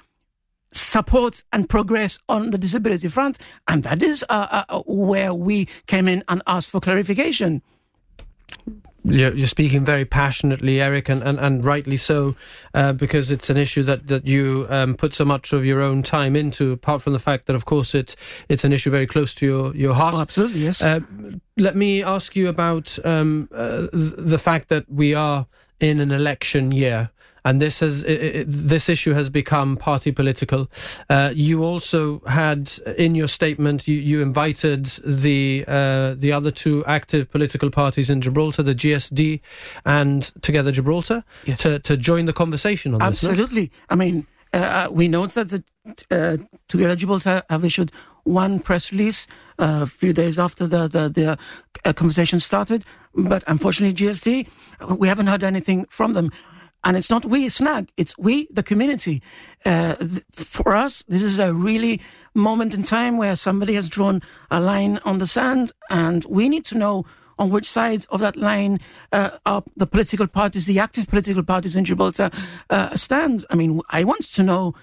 support 0.75 1.43
and 1.51 1.69
progress 1.69 2.19
on 2.27 2.51
the 2.51 2.57
disability 2.57 3.07
front. 3.07 3.37
And 3.67 3.83
that 3.83 4.01
is 4.03 4.25
uh, 4.29 4.63
uh, 4.69 4.81
where 4.85 5.33
we 5.33 5.67
came 5.87 6.07
in 6.07 6.23
and 6.27 6.41
asked 6.47 6.69
for 6.69 6.79
clarification. 6.79 7.61
You're, 9.05 9.35
you're 9.35 9.47
speaking 9.47 9.83
very 9.83 10.05
passionately, 10.05 10.81
Eric, 10.81 11.09
and, 11.09 11.21
and, 11.23 11.37
and 11.37 11.65
rightly 11.65 11.97
so, 11.97 12.35
uh, 12.73 12.93
because 12.93 13.31
it's 13.31 13.49
an 13.49 13.57
issue 13.57 13.83
that, 13.83 14.07
that 14.07 14.27
you 14.27 14.65
um, 14.69 14.95
put 14.95 15.13
so 15.13 15.25
much 15.25 15.51
of 15.51 15.65
your 15.65 15.81
own 15.81 16.03
time 16.03 16.37
into, 16.37 16.71
apart 16.71 17.01
from 17.01 17.11
the 17.11 17.19
fact 17.19 17.47
that, 17.47 17.55
of 17.55 17.65
course, 17.65 17.93
it, 17.93 18.15
it's 18.47 18.63
an 18.63 18.71
issue 18.71 18.89
very 18.89 19.05
close 19.05 19.35
to 19.35 19.45
your, 19.45 19.75
your 19.75 19.93
heart. 19.93 20.13
Oh, 20.15 20.21
absolutely, 20.21 20.61
yes. 20.61 20.81
Uh, 20.81 21.01
let 21.57 21.75
me 21.75 22.01
ask 22.01 22.33
you 22.33 22.47
about 22.47 22.97
um, 23.03 23.49
uh, 23.53 23.87
the 23.91 24.39
fact 24.39 24.69
that 24.69 24.89
we 24.89 25.13
are 25.13 25.47
in 25.81 25.99
an 25.99 26.13
election 26.13 26.71
year 26.71 27.11
and 27.45 27.61
this 27.61 27.79
has 27.79 28.03
it, 28.03 28.45
this 28.47 28.89
issue 28.89 29.13
has 29.13 29.29
become 29.29 29.77
party 29.77 30.11
political. 30.11 30.69
Uh, 31.09 31.31
you 31.33 31.63
also 31.63 32.21
had 32.27 32.71
in 32.97 33.15
your 33.15 33.27
statement 33.27 33.87
you, 33.87 33.95
you 33.95 34.21
invited 34.21 34.85
the 35.05 35.65
uh, 35.67 36.15
the 36.15 36.31
other 36.31 36.51
two 36.51 36.83
active 36.85 37.29
political 37.29 37.69
parties 37.69 38.09
in 38.09 38.21
Gibraltar, 38.21 38.63
the 38.63 38.75
GSD 38.75 39.41
and 39.85 40.31
Together 40.41 40.71
Gibraltar, 40.71 41.23
yes. 41.45 41.59
to 41.59 41.79
to 41.79 41.97
join 41.97 42.25
the 42.25 42.33
conversation 42.33 42.93
on 42.93 43.01
Absolutely. 43.01 43.35
this. 43.35 43.43
Absolutely. 43.43 43.71
I 43.89 43.95
mean, 43.95 44.27
uh, 44.53 44.87
we 44.91 45.07
note 45.07 45.31
that 45.31 45.49
the 45.49 45.63
uh, 46.11 46.37
Together 46.67 46.95
Gibraltar 46.95 47.43
have 47.49 47.65
issued 47.65 47.91
one 48.23 48.59
press 48.59 48.91
release 48.91 49.27
uh, 49.59 49.79
a 49.83 49.85
few 49.85 50.13
days 50.13 50.39
after 50.39 50.67
the 50.67 50.87
the, 50.87 51.09
the 51.09 51.37
uh, 51.85 51.93
conversation 51.93 52.39
started, 52.39 52.85
but 53.13 53.43
unfortunately, 53.47 53.93
GSD 53.93 54.47
we 54.97 55.07
haven't 55.07 55.27
heard 55.27 55.43
anything 55.43 55.85
from 55.89 56.13
them. 56.13 56.31
And 56.83 56.97
it's 56.97 57.09
not 57.09 57.25
we, 57.25 57.47
SNAG, 57.47 57.89
it's 57.97 58.17
we, 58.17 58.47
the 58.51 58.63
community. 58.63 59.21
Uh, 59.65 59.95
th- 59.95 60.23
for 60.33 60.75
us, 60.75 61.03
this 61.07 61.23
is 61.23 61.39
a 61.39 61.53
really 61.53 62.01
moment 62.33 62.73
in 62.73 62.83
time 62.83 63.17
where 63.17 63.35
somebody 63.35 63.75
has 63.75 63.89
drawn 63.89 64.21
a 64.51 64.59
line 64.59 64.99
on 65.05 65.19
the 65.19 65.27
sand, 65.27 65.71
and 65.89 66.25
we 66.25 66.49
need 66.49 66.65
to 66.65 66.77
know 66.77 67.05
on 67.39 67.49
which 67.49 67.69
side 67.69 68.05
of 68.09 68.19
that 68.19 68.35
line 68.35 68.79
uh, 69.11 69.31
are 69.45 69.63
the 69.75 69.87
political 69.87 70.27
parties, 70.27 70.65
the 70.65 70.79
active 70.79 71.07
political 71.07 71.43
parties 71.43 71.75
in 71.75 71.85
Gibraltar, 71.85 72.29
uh, 72.69 72.95
stand. 72.95 73.45
I 73.49 73.55
mean, 73.55 73.81
I 73.89 74.03
want 74.03 74.23
to 74.33 74.43
know 74.43 74.75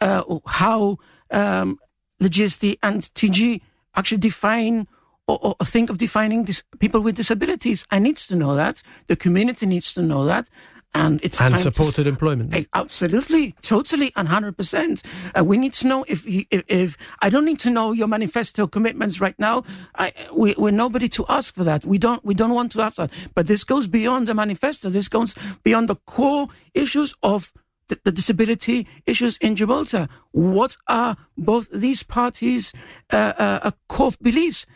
uh, 0.00 0.38
how 0.46 0.98
um, 1.30 1.78
the 2.18 2.28
GSD 2.28 2.78
and 2.82 3.02
TG 3.02 3.60
actually 3.94 4.18
define 4.18 4.86
or, 5.26 5.38
or, 5.42 5.54
think 5.64 5.88
of 5.88 5.96
defining 5.96 6.44
dis- 6.44 6.62
people 6.80 7.00
with 7.00 7.16
disabilities. 7.16 7.86
I 7.90 7.98
need 7.98 8.16
to 8.18 8.36
know 8.36 8.54
that. 8.56 8.82
The 9.06 9.16
community 9.16 9.64
needs 9.64 9.94
to 9.94 10.02
know 10.02 10.26
that 10.26 10.50
and 10.94 11.20
it's 11.24 11.40
and 11.40 11.58
supported 11.58 12.04
to, 12.04 12.08
employment. 12.08 12.66
Absolutely, 12.72 13.54
totally, 13.62 14.12
and 14.16 14.28
hundred 14.28 14.56
percent. 14.56 15.02
Uh, 15.36 15.44
we 15.44 15.56
need 15.56 15.72
to 15.74 15.86
know 15.86 16.04
if, 16.08 16.26
if, 16.26 16.62
if 16.68 16.96
I 17.20 17.28
don't 17.28 17.44
need 17.44 17.58
to 17.60 17.70
know 17.70 17.92
your 17.92 18.08
manifesto 18.08 18.66
commitments 18.66 19.20
right 19.20 19.38
now. 19.38 19.64
I, 19.96 20.12
we, 20.32 20.54
we're 20.56 20.70
nobody 20.70 21.08
to 21.08 21.24
ask 21.28 21.54
for 21.54 21.64
that. 21.64 21.84
We 21.84 21.98
don't 21.98 22.24
we 22.24 22.34
don't 22.34 22.54
want 22.54 22.72
to 22.72 22.80
have 22.80 22.94
that. 22.96 23.10
But 23.34 23.46
this 23.46 23.64
goes 23.64 23.88
beyond 23.88 24.28
the 24.28 24.34
manifesto. 24.34 24.88
This 24.88 25.08
goes 25.08 25.34
beyond 25.62 25.88
the 25.88 25.96
core 25.96 26.46
issues 26.74 27.14
of 27.22 27.52
the, 27.88 27.98
the 28.04 28.12
disability 28.12 28.86
issues 29.06 29.36
in 29.38 29.56
Gibraltar. 29.56 30.08
What 30.30 30.76
are 30.88 31.16
both 31.36 31.70
these 31.70 32.02
parties' 32.02 32.72
uh, 33.12 33.32
uh, 33.36 33.70
core 33.88 34.12
beliefs? 34.22 34.66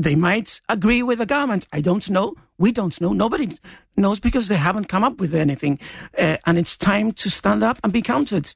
They 0.00 0.14
might 0.14 0.62
agree 0.66 1.02
with 1.02 1.18
the 1.18 1.26
government. 1.26 1.66
I 1.74 1.82
don't 1.82 2.08
know. 2.08 2.34
We 2.56 2.72
don't 2.72 2.98
know. 3.02 3.12
Nobody 3.12 3.50
knows 3.98 4.18
because 4.18 4.48
they 4.48 4.56
haven't 4.56 4.86
come 4.88 5.04
up 5.04 5.20
with 5.20 5.34
anything. 5.34 5.78
Uh, 6.16 6.38
and 6.46 6.56
it's 6.56 6.74
time 6.74 7.12
to 7.12 7.28
stand 7.28 7.62
up 7.62 7.78
and 7.84 7.92
be 7.92 8.00
counted. 8.00 8.54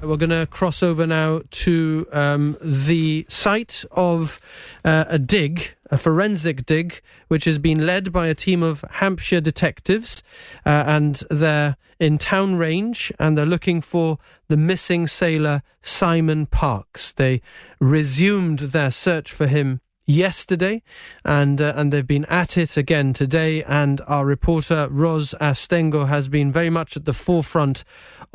We're 0.00 0.16
going 0.16 0.30
to 0.30 0.48
cross 0.50 0.82
over 0.82 1.06
now 1.06 1.42
to 1.50 2.06
um, 2.12 2.56
the 2.62 3.26
site 3.28 3.84
of 3.92 4.40
uh, 4.82 5.04
a 5.08 5.18
dig, 5.18 5.74
a 5.92 5.98
forensic 5.98 6.64
dig, 6.64 7.00
which 7.28 7.44
has 7.44 7.58
been 7.58 7.84
led 7.84 8.10
by 8.12 8.26
a 8.26 8.34
team 8.34 8.62
of 8.62 8.82
Hampshire 8.92 9.42
detectives. 9.42 10.22
Uh, 10.64 10.84
and 10.86 11.22
they're 11.30 11.76
in 12.00 12.16
Town 12.16 12.56
Range 12.56 13.12
and 13.20 13.36
they're 13.36 13.46
looking 13.46 13.82
for 13.82 14.18
the 14.48 14.56
missing 14.56 15.06
sailor 15.06 15.62
Simon 15.82 16.46
Parkes. 16.46 17.12
They 17.12 17.42
resumed 17.78 18.58
their 18.60 18.90
search 18.90 19.30
for 19.30 19.46
him 19.46 19.82
yesterday, 20.06 20.82
and 21.24 21.60
uh, 21.60 21.72
and 21.76 21.92
they've 21.92 22.06
been 22.06 22.24
at 22.26 22.56
it 22.56 22.76
again 22.76 23.12
today. 23.12 23.62
And 23.64 24.00
our 24.06 24.26
reporter 24.26 24.88
Ros 24.90 25.34
Astengo 25.40 26.08
has 26.08 26.28
been 26.28 26.52
very 26.52 26.70
much 26.70 26.96
at 26.96 27.04
the 27.04 27.12
forefront 27.12 27.84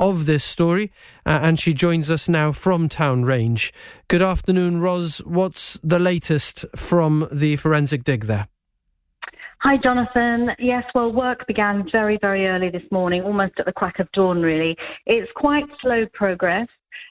of 0.00 0.26
this 0.26 0.44
story, 0.44 0.92
uh, 1.26 1.40
and 1.42 1.58
she 1.58 1.74
joins 1.74 2.10
us 2.10 2.28
now 2.28 2.52
from 2.52 2.88
Town 2.88 3.24
Range. 3.24 3.72
Good 4.08 4.22
afternoon, 4.22 4.80
Ros. 4.80 5.18
What's 5.18 5.78
the 5.82 5.98
latest 5.98 6.64
from 6.76 7.28
the 7.32 7.56
forensic 7.56 8.04
dig 8.04 8.26
there? 8.26 8.48
Hi, 9.60 9.76
Jonathan. 9.82 10.50
Yes, 10.60 10.84
well, 10.94 11.12
work 11.12 11.44
began 11.48 11.88
very, 11.90 12.16
very 12.20 12.46
early 12.46 12.70
this 12.70 12.88
morning, 12.92 13.22
almost 13.22 13.54
at 13.58 13.66
the 13.66 13.72
crack 13.72 13.98
of 13.98 14.10
dawn, 14.12 14.40
really. 14.40 14.76
It's 15.04 15.30
quite 15.34 15.64
slow 15.82 16.06
progress. 16.12 16.68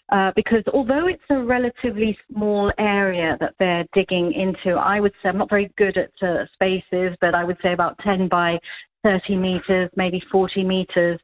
Uh, 0.09 0.31
because 0.35 0.63
although 0.73 1.07
it's 1.07 1.21
a 1.29 1.43
relatively 1.43 2.17
small 2.31 2.71
area 2.79 3.35
that 3.39 3.53
they're 3.59 3.85
digging 3.93 4.31
into, 4.33 4.77
I 4.77 4.99
would 4.99 5.11
say 5.21 5.29
I'm 5.29 5.37
not 5.37 5.49
very 5.49 5.71
good 5.77 5.97
at 5.97 6.11
uh, 6.21 6.45
spaces, 6.53 7.17
but 7.19 7.35
I 7.35 7.43
would 7.43 7.57
say 7.61 7.73
about 7.73 7.97
10 8.05 8.29
by 8.29 8.57
30 9.03 9.35
meters, 9.35 9.89
maybe 9.95 10.21
40 10.31 10.63
meters. 10.63 11.19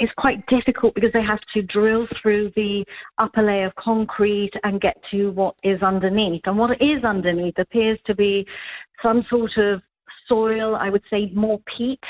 It's 0.00 0.12
quite 0.16 0.44
difficult 0.46 0.94
because 0.94 1.12
they 1.12 1.22
have 1.22 1.40
to 1.54 1.62
drill 1.62 2.06
through 2.20 2.52
the 2.56 2.84
upper 3.18 3.42
layer 3.42 3.66
of 3.66 3.74
concrete 3.76 4.52
and 4.64 4.80
get 4.80 4.96
to 5.12 5.30
what 5.30 5.54
is 5.62 5.82
underneath. 5.82 6.42
And 6.44 6.58
what 6.58 6.70
is 6.80 7.04
underneath 7.04 7.58
appears 7.58 7.98
to 8.06 8.14
be 8.14 8.46
some 9.02 9.24
sort 9.30 9.52
of 9.56 9.82
soil, 10.28 10.76
I 10.76 10.90
would 10.90 11.02
say 11.10 11.30
more 11.34 11.60
peat, 11.76 12.00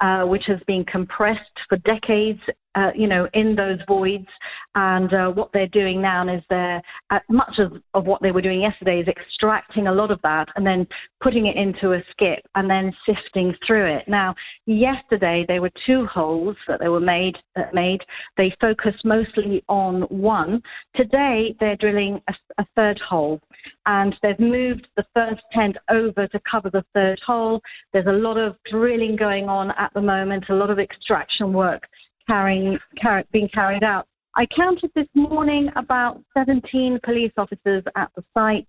uh, 0.00 0.22
which 0.22 0.42
has 0.46 0.58
been 0.66 0.84
compressed 0.84 1.40
for 1.68 1.78
decades, 1.78 2.40
uh, 2.74 2.90
you 2.94 3.08
know, 3.08 3.28
in 3.34 3.54
those 3.54 3.78
voids. 3.86 4.26
And 4.74 5.12
uh, 5.12 5.28
what 5.30 5.50
they're 5.52 5.66
doing 5.68 6.00
now 6.00 6.22
is 6.32 6.42
they're, 6.48 6.80
uh, 7.10 7.18
much 7.28 7.54
of, 7.58 7.72
of 7.94 8.04
what 8.04 8.22
they 8.22 8.30
were 8.30 8.42
doing 8.42 8.62
yesterday 8.62 9.00
is 9.00 9.08
extracting 9.08 9.88
a 9.88 9.92
lot 9.92 10.10
of 10.10 10.20
that 10.22 10.46
and 10.54 10.64
then 10.64 10.86
putting 11.22 11.46
it 11.46 11.56
into 11.56 11.92
a 11.92 12.02
skip 12.12 12.38
and 12.54 12.70
then 12.70 12.92
sifting 13.04 13.54
through 13.66 13.96
it. 13.96 14.04
Now, 14.06 14.34
yesterday 14.66 15.44
there 15.48 15.60
were 15.60 15.70
two 15.86 16.06
holes 16.06 16.56
that 16.68 16.80
they 16.80 16.88
were 16.88 17.00
made. 17.00 17.34
Made. 17.72 18.00
They 18.36 18.54
focused 18.60 19.04
mostly 19.04 19.64
on 19.68 20.02
one. 20.02 20.62
Today 20.94 21.54
they're 21.58 21.76
drilling 21.76 22.20
a, 22.28 22.34
a 22.58 22.66
third 22.76 23.00
hole 23.06 23.40
and 23.86 24.14
they've 24.22 24.38
moved 24.38 24.86
the 24.96 25.04
first 25.14 25.42
tent 25.52 25.76
over 25.90 26.26
to 26.28 26.40
cover 26.50 26.70
the 26.70 26.84
third 26.94 27.18
hole. 27.26 27.60
There's 27.92 28.06
a 28.06 28.12
lot 28.12 28.38
of 28.38 28.56
drilling 28.70 29.16
going 29.16 29.48
on 29.48 29.70
at 29.72 29.90
the 29.94 30.00
moment, 30.00 30.44
a 30.48 30.54
lot 30.54 30.70
of 30.70 30.78
extraction 30.78 31.52
work 31.52 31.82
carrying, 32.30 32.78
car- 33.02 33.24
being 33.32 33.48
carried 33.52 33.82
out. 33.82 34.06
I 34.36 34.46
counted 34.56 34.92
this 34.94 35.08
morning 35.14 35.68
about 35.74 36.22
17 36.38 37.00
police 37.04 37.32
officers 37.36 37.82
at 37.96 38.10
the 38.14 38.22
site, 38.32 38.66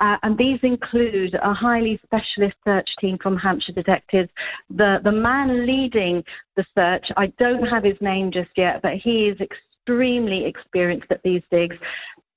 uh, 0.00 0.16
and 0.22 0.38
these 0.38 0.60
include 0.62 1.34
a 1.34 1.52
highly 1.52 2.00
specialist 2.04 2.56
search 2.64 2.88
team 3.00 3.18
from 3.20 3.36
Hampshire 3.36 3.72
Detectives. 3.72 4.30
The, 4.70 4.98
the 5.02 5.10
man 5.10 5.66
leading 5.66 6.22
the 6.56 6.64
search, 6.76 7.04
I 7.16 7.26
don't 7.38 7.66
have 7.66 7.82
his 7.82 7.96
name 8.00 8.30
just 8.32 8.50
yet, 8.56 8.82
but 8.82 8.92
he 9.02 9.32
is 9.32 9.38
extremely 9.40 10.46
experienced 10.46 11.10
at 11.10 11.22
these 11.24 11.42
digs 11.50 11.76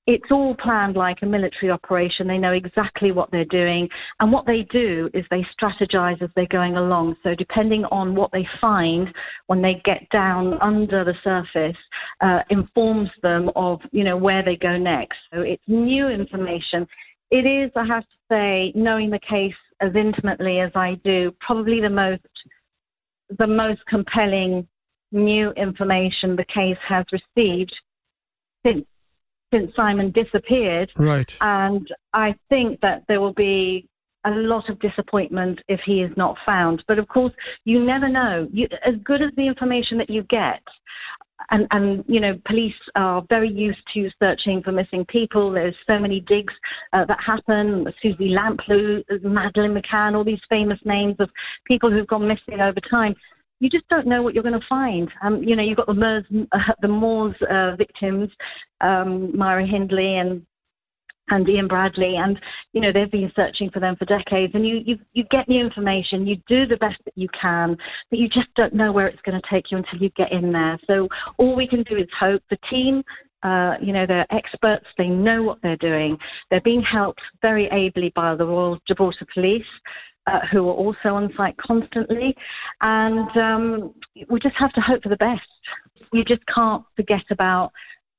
it's 0.06 0.30
all 0.30 0.54
planned 0.62 0.96
like 0.96 1.18
a 1.22 1.26
military 1.26 1.70
operation. 1.70 2.26
They 2.26 2.36
know 2.36 2.52
exactly 2.52 3.10
what 3.10 3.30
they're 3.30 3.46
doing. 3.46 3.88
And 4.20 4.30
what 4.30 4.44
they 4.46 4.66
do 4.70 5.08
is 5.14 5.24
they 5.30 5.46
strategize 5.58 6.20
as 6.22 6.28
they're 6.36 6.46
going 6.50 6.76
along. 6.76 7.16
So, 7.22 7.34
depending 7.34 7.84
on 7.86 8.14
what 8.14 8.30
they 8.32 8.46
find 8.60 9.08
when 9.46 9.62
they 9.62 9.80
get 9.84 10.06
down 10.12 10.54
under 10.60 11.04
the 11.04 11.14
surface, 11.24 11.76
uh, 12.20 12.40
informs 12.50 13.08
them 13.22 13.50
of, 13.56 13.80
you 13.92 14.04
know, 14.04 14.16
where 14.16 14.44
they 14.44 14.56
go 14.56 14.76
next. 14.76 15.16
So, 15.32 15.40
it's 15.40 15.62
new 15.66 16.08
information. 16.08 16.86
It 17.30 17.46
is, 17.46 17.70
I 17.74 17.86
have 17.86 18.02
to 18.02 18.16
say, 18.30 18.72
knowing 18.74 19.10
the 19.10 19.20
case 19.20 19.54
as 19.80 19.92
intimately 19.96 20.60
as 20.60 20.70
I 20.74 21.00
do, 21.02 21.32
probably 21.40 21.80
the 21.80 21.88
most, 21.88 22.22
the 23.38 23.46
most 23.46 23.80
compelling 23.88 24.68
new 25.12 25.50
information 25.52 26.36
the 26.36 26.44
case 26.52 26.76
has 26.88 27.06
received 27.10 27.72
since 28.66 28.84
since 29.54 29.74
Simon 29.76 30.10
disappeared. 30.10 30.90
Right. 30.96 31.34
And 31.40 31.86
I 32.12 32.34
think 32.48 32.80
that 32.80 33.04
there 33.08 33.20
will 33.20 33.34
be 33.34 33.88
a 34.26 34.30
lot 34.30 34.68
of 34.70 34.80
disappointment 34.80 35.60
if 35.68 35.80
he 35.84 36.00
is 36.00 36.10
not 36.16 36.36
found. 36.46 36.82
But 36.88 36.98
of 36.98 37.08
course, 37.08 37.32
you 37.64 37.84
never 37.84 38.08
know. 38.08 38.48
You, 38.52 38.66
as 38.86 38.94
good 39.04 39.22
as 39.22 39.30
the 39.36 39.46
information 39.46 39.98
that 39.98 40.10
you 40.10 40.22
get, 40.24 40.62
and, 41.50 41.66
and 41.72 42.04
you 42.08 42.20
know, 42.20 42.32
police 42.46 42.72
are 42.96 43.22
very 43.28 43.50
used 43.50 43.82
to 43.92 44.08
searching 44.18 44.62
for 44.62 44.72
missing 44.72 45.04
people. 45.08 45.52
There's 45.52 45.74
so 45.86 45.98
many 45.98 46.20
digs 46.20 46.54
uh, 46.92 47.04
that 47.06 47.18
happen. 47.24 47.86
Susie 48.02 48.34
Lamplugh, 48.34 49.02
Madeleine 49.22 49.74
McCann, 49.74 50.14
all 50.14 50.24
these 50.24 50.40
famous 50.48 50.78
names 50.84 51.16
of 51.18 51.28
people 51.66 51.90
who've 51.90 52.06
gone 52.06 52.26
missing 52.26 52.60
over 52.60 52.80
time 52.90 53.14
you 53.64 53.70
just 53.70 53.88
don't 53.88 54.06
know 54.06 54.22
what 54.22 54.34
you're 54.34 54.42
going 54.42 54.60
to 54.60 54.66
find. 54.68 55.08
Um, 55.22 55.42
you 55.42 55.56
know, 55.56 55.62
you've 55.62 55.78
got 55.78 55.86
the 55.86 55.94
Moors, 55.94 56.24
uh, 56.52 56.58
the 56.82 56.88
Moors 56.88 57.34
uh, 57.50 57.76
victims, 57.76 58.28
um, 58.82 59.34
Myra 59.34 59.66
Hindley 59.66 60.18
and 60.18 60.44
and 61.28 61.48
Ian 61.48 61.66
Bradley, 61.66 62.16
and 62.18 62.38
you 62.74 62.82
know 62.82 62.92
they've 62.92 63.10
been 63.10 63.32
searching 63.34 63.70
for 63.72 63.80
them 63.80 63.96
for 63.96 64.04
decades. 64.04 64.52
And 64.54 64.68
you 64.68 64.80
you 64.84 64.98
you 65.14 65.24
get 65.30 65.46
the 65.48 65.58
information, 65.58 66.26
you 66.26 66.36
do 66.46 66.66
the 66.66 66.76
best 66.76 66.98
that 67.06 67.16
you 67.16 67.28
can, 67.40 67.74
but 68.10 68.18
you 68.18 68.28
just 68.28 68.54
don't 68.54 68.74
know 68.74 68.92
where 68.92 69.06
it's 69.06 69.22
going 69.22 69.40
to 69.40 69.48
take 69.50 69.70
you 69.70 69.78
until 69.78 69.98
you 69.98 70.10
get 70.10 70.30
in 70.30 70.52
there. 70.52 70.78
So 70.86 71.08
all 71.38 71.56
we 71.56 71.66
can 71.66 71.84
do 71.84 71.96
is 71.96 72.08
hope. 72.20 72.42
The 72.50 72.58
team 72.70 73.02
uh, 73.42 73.74
you 73.80 73.92
know, 73.92 74.06
they're 74.06 74.26
experts. 74.30 74.86
They 74.96 75.06
know 75.08 75.42
what 75.42 75.58
they're 75.62 75.76
doing. 75.76 76.16
They're 76.50 76.62
being 76.62 76.82
helped 76.82 77.20
very 77.42 77.68
ably 77.70 78.10
by 78.16 78.34
the 78.36 78.46
Royal 78.46 78.78
Gibraltar 78.88 79.26
Police 79.34 79.62
uh, 80.26 80.40
who 80.50 80.68
are 80.68 80.74
also 80.74 81.10
on 81.14 81.32
site 81.36 81.56
constantly. 81.56 82.34
And 82.80 83.36
um, 83.36 83.94
we 84.28 84.40
just 84.40 84.56
have 84.58 84.72
to 84.72 84.80
hope 84.80 85.02
for 85.02 85.08
the 85.08 85.16
best. 85.16 85.42
You 86.12 86.24
just 86.24 86.42
can't 86.54 86.84
forget 86.96 87.24
about 87.30 87.72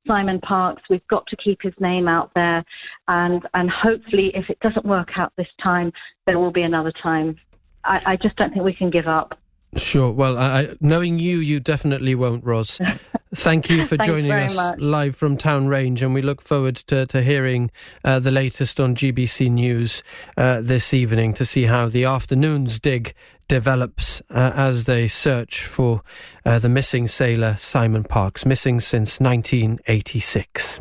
Simon 0.08 0.40
Parkes. 0.42 0.84
We've 0.90 1.08
got 1.08 1.26
to 1.28 1.38
keep 1.38 1.62
his 1.62 1.74
name 1.80 2.08
out 2.08 2.32
there. 2.36 2.64
And, 3.08 3.42
and 3.54 3.70
hopefully, 3.70 4.32
if 4.34 4.50
it 4.50 4.60
doesn't 4.60 4.86
work 4.86 5.10
out 5.18 5.34
this 5.38 5.48
time, 5.62 5.92
there 6.26 6.40
will 6.40 6.52
be 6.52 6.62
another 6.62 6.94
time. 7.02 7.38
I, 7.84 8.02
I 8.06 8.16
just 8.18 8.36
don't 8.36 8.52
think 8.52 8.64
we 8.64 8.74
can 8.74 8.90
give 8.90 9.08
up. 9.08 9.40
Sure. 9.78 10.12
Well, 10.12 10.38
I, 10.38 10.76
knowing 10.80 11.20
you, 11.20 11.40
you 11.40 11.60
definitely 11.60 12.16
won't, 12.16 12.44
Ros. 12.44 12.80
Thank 13.36 13.70
you 13.70 13.86
for 13.86 13.98
joining 14.04 14.32
us 14.32 14.56
much. 14.56 14.80
live 14.80 15.16
from 15.16 15.36
Town 15.36 15.68
Range, 15.68 16.02
and 16.02 16.14
we 16.14 16.22
look 16.22 16.42
forward 16.42 16.78
to, 16.88 17.06
to 17.08 17.22
hearing 17.22 17.70
uh, 18.04 18.20
the 18.20 18.32
latest 18.32 18.80
on 18.80 18.96
GBC 18.96 19.52
News 19.52 20.02
uh, 20.38 20.62
this 20.62 20.94
evening 20.94 21.34
to 21.34 21.46
see 21.46 21.64
how 21.64 21.88
the 21.88 22.06
afternoon's 22.06 22.80
dig 22.80 23.14
develops 23.50 24.22
uh, 24.30 24.54
as 24.56 24.86
they 24.86 25.10
search 25.10 25.66
for 25.66 26.02
uh, 26.46 26.60
the 26.60 26.70
missing 26.70 27.10
sailor 27.10 27.58
Simon 27.58 28.06
Parkes, 28.06 28.46
missing 28.46 28.80
since 28.80 29.20
1986 29.20 30.80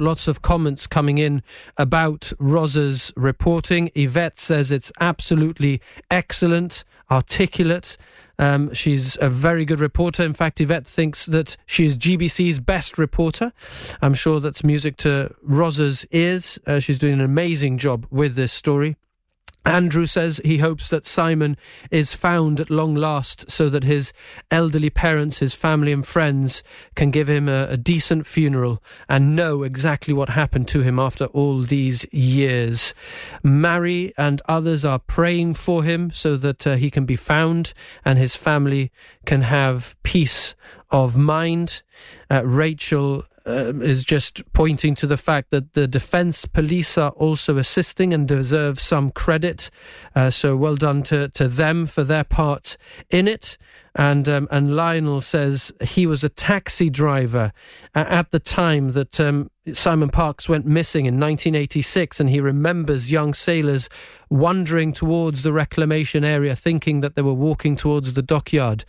lots 0.00 0.28
of 0.28 0.42
comments 0.42 0.86
coming 0.86 1.18
in 1.18 1.42
about 1.76 2.32
Rosa's 2.38 3.12
reporting. 3.16 3.90
Yvette 3.96 4.38
says 4.38 4.70
it's 4.70 4.92
absolutely 5.00 5.80
excellent, 6.08 6.84
articulate. 7.10 7.96
Um, 8.38 8.72
she's 8.72 9.18
a 9.20 9.28
very 9.28 9.64
good 9.64 9.80
reporter. 9.80 10.22
In 10.22 10.34
fact, 10.34 10.60
Yvette 10.60 10.86
thinks 10.86 11.26
that 11.26 11.56
she's 11.66 11.96
GBC's 11.96 12.60
best 12.60 12.98
reporter. 12.98 13.52
I'm 14.00 14.14
sure 14.14 14.40
that's 14.40 14.62
music 14.62 14.96
to 14.98 15.34
Rosa's 15.42 16.06
ears. 16.10 16.58
Uh, 16.66 16.78
she's 16.78 16.98
doing 16.98 17.14
an 17.14 17.20
amazing 17.20 17.78
job 17.78 18.06
with 18.10 18.34
this 18.34 18.52
story. 18.52 18.96
Andrew 19.68 20.06
says 20.06 20.40
he 20.42 20.58
hopes 20.58 20.88
that 20.88 21.04
Simon 21.04 21.58
is 21.90 22.14
found 22.14 22.58
at 22.58 22.70
long 22.70 22.94
last 22.94 23.50
so 23.50 23.68
that 23.68 23.84
his 23.84 24.14
elderly 24.50 24.88
parents, 24.88 25.40
his 25.40 25.52
family, 25.52 25.92
and 25.92 26.06
friends 26.06 26.62
can 26.94 27.10
give 27.10 27.28
him 27.28 27.50
a, 27.50 27.64
a, 27.64 27.76
decent 27.76 28.26
funeral 28.26 28.82
and 29.10 29.36
know 29.36 29.62
exactly 29.62 30.14
what 30.14 30.30
happened 30.30 30.68
to 30.68 30.80
him 30.80 30.98
after 30.98 31.26
all 31.26 31.58
these 31.58 32.06
years. 32.10 32.94
Mary 33.42 34.14
and 34.16 34.40
others 34.48 34.86
are 34.86 34.98
praying 35.00 35.52
for 35.52 35.84
him 35.84 36.10
so 36.12 36.38
that 36.38 36.66
uh, 36.66 36.76
he 36.76 36.90
can 36.90 37.04
be 37.04 37.16
found 37.16 37.74
and 38.06 38.18
his 38.18 38.34
family 38.34 38.90
can 39.26 39.42
have 39.42 39.96
peace 40.02 40.54
of 40.90 41.14
mind. 41.18 41.82
Uh, 42.30 42.42
Rachel 42.42 43.24
uh, 43.48 43.72
is 43.80 44.04
just 44.04 44.42
pointing 44.52 44.94
to 44.96 45.06
the 45.06 45.16
fact 45.16 45.50
that 45.50 45.72
the 45.72 45.88
defence 45.88 46.44
police 46.44 46.98
are 46.98 47.10
also 47.12 47.56
assisting 47.56 48.12
and 48.12 48.28
deserve 48.28 48.78
some 48.78 49.10
credit. 49.10 49.70
Uh, 50.14 50.30
so 50.30 50.56
well 50.56 50.76
done 50.76 51.02
to, 51.04 51.28
to 51.30 51.48
them 51.48 51.86
for 51.86 52.04
their 52.04 52.24
part 52.24 52.76
in 53.10 53.26
it. 53.26 53.56
And 53.98 54.28
um, 54.28 54.46
and 54.52 54.76
Lionel 54.76 55.20
says 55.20 55.72
he 55.82 56.06
was 56.06 56.22
a 56.22 56.28
taxi 56.28 56.88
driver 56.88 57.52
at 57.96 58.30
the 58.30 58.38
time 58.38 58.92
that 58.92 59.18
um, 59.18 59.50
Simon 59.72 60.08
Parkes 60.08 60.48
went 60.48 60.66
missing 60.66 61.06
in 61.06 61.14
1986, 61.14 62.20
and 62.20 62.30
he 62.30 62.40
remembers 62.40 63.10
young 63.10 63.34
sailors 63.34 63.88
wandering 64.30 64.92
towards 64.92 65.42
the 65.42 65.52
reclamation 65.52 66.22
area, 66.22 66.54
thinking 66.54 67.00
that 67.00 67.16
they 67.16 67.22
were 67.22 67.34
walking 67.34 67.74
towards 67.74 68.12
the 68.12 68.22
dockyard. 68.22 68.84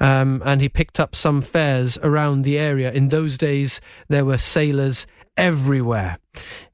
Um, 0.00 0.42
and 0.44 0.60
he 0.60 0.68
picked 0.68 1.00
up 1.00 1.16
some 1.16 1.40
fares 1.40 1.98
around 2.02 2.42
the 2.42 2.58
area. 2.58 2.92
In 2.92 3.08
those 3.08 3.38
days, 3.38 3.80
there 4.08 4.26
were 4.26 4.38
sailors 4.38 5.06
everywhere. 5.36 6.18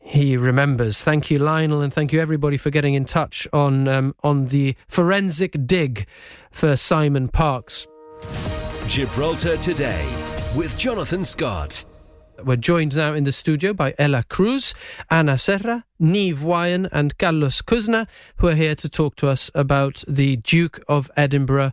He 0.01 0.37
remembers. 0.37 1.03
Thank 1.03 1.31
you, 1.31 1.39
Lionel, 1.39 1.83
and 1.83 1.93
thank 1.93 2.13
you 2.13 2.21
everybody 2.21 2.57
for 2.57 2.71
getting 2.71 2.95
in 2.95 3.05
touch 3.05 3.47
on 3.53 3.87
um, 3.89 4.15
on 4.23 4.47
the 4.47 4.75
forensic 4.89 5.67
dig 5.67 6.07
for 6.51 6.77
Simon 6.77 7.29
Parkes. 7.29 7.87
Gibraltar 8.87 9.59
today 9.59 10.07
with 10.57 10.79
Jonathan 10.79 11.25
Scott. 11.25 11.85
We're 12.43 12.57
joined 12.57 12.95
now 12.95 13.15
in 13.15 13.25
the 13.25 13.33
studio 13.33 13.73
by 13.75 13.95
Ella 13.99 14.23
Cruz, 14.29 14.73
Ana 15.11 15.39
Serra, 15.39 15.85
Neave 15.99 16.39
Wyan, 16.39 16.89
and 16.93 17.19
Carlos 17.19 17.61
Kussner, 17.63 18.07
who 18.37 18.47
are 18.47 18.55
here 18.55 18.77
to 18.77 18.89
talk 18.89 19.17
to 19.17 19.29
us 19.29 19.51
about 19.55 20.05
the 20.07 20.37
Duke 20.37 20.83
of 20.89 21.11
Edinburgh 21.17 21.73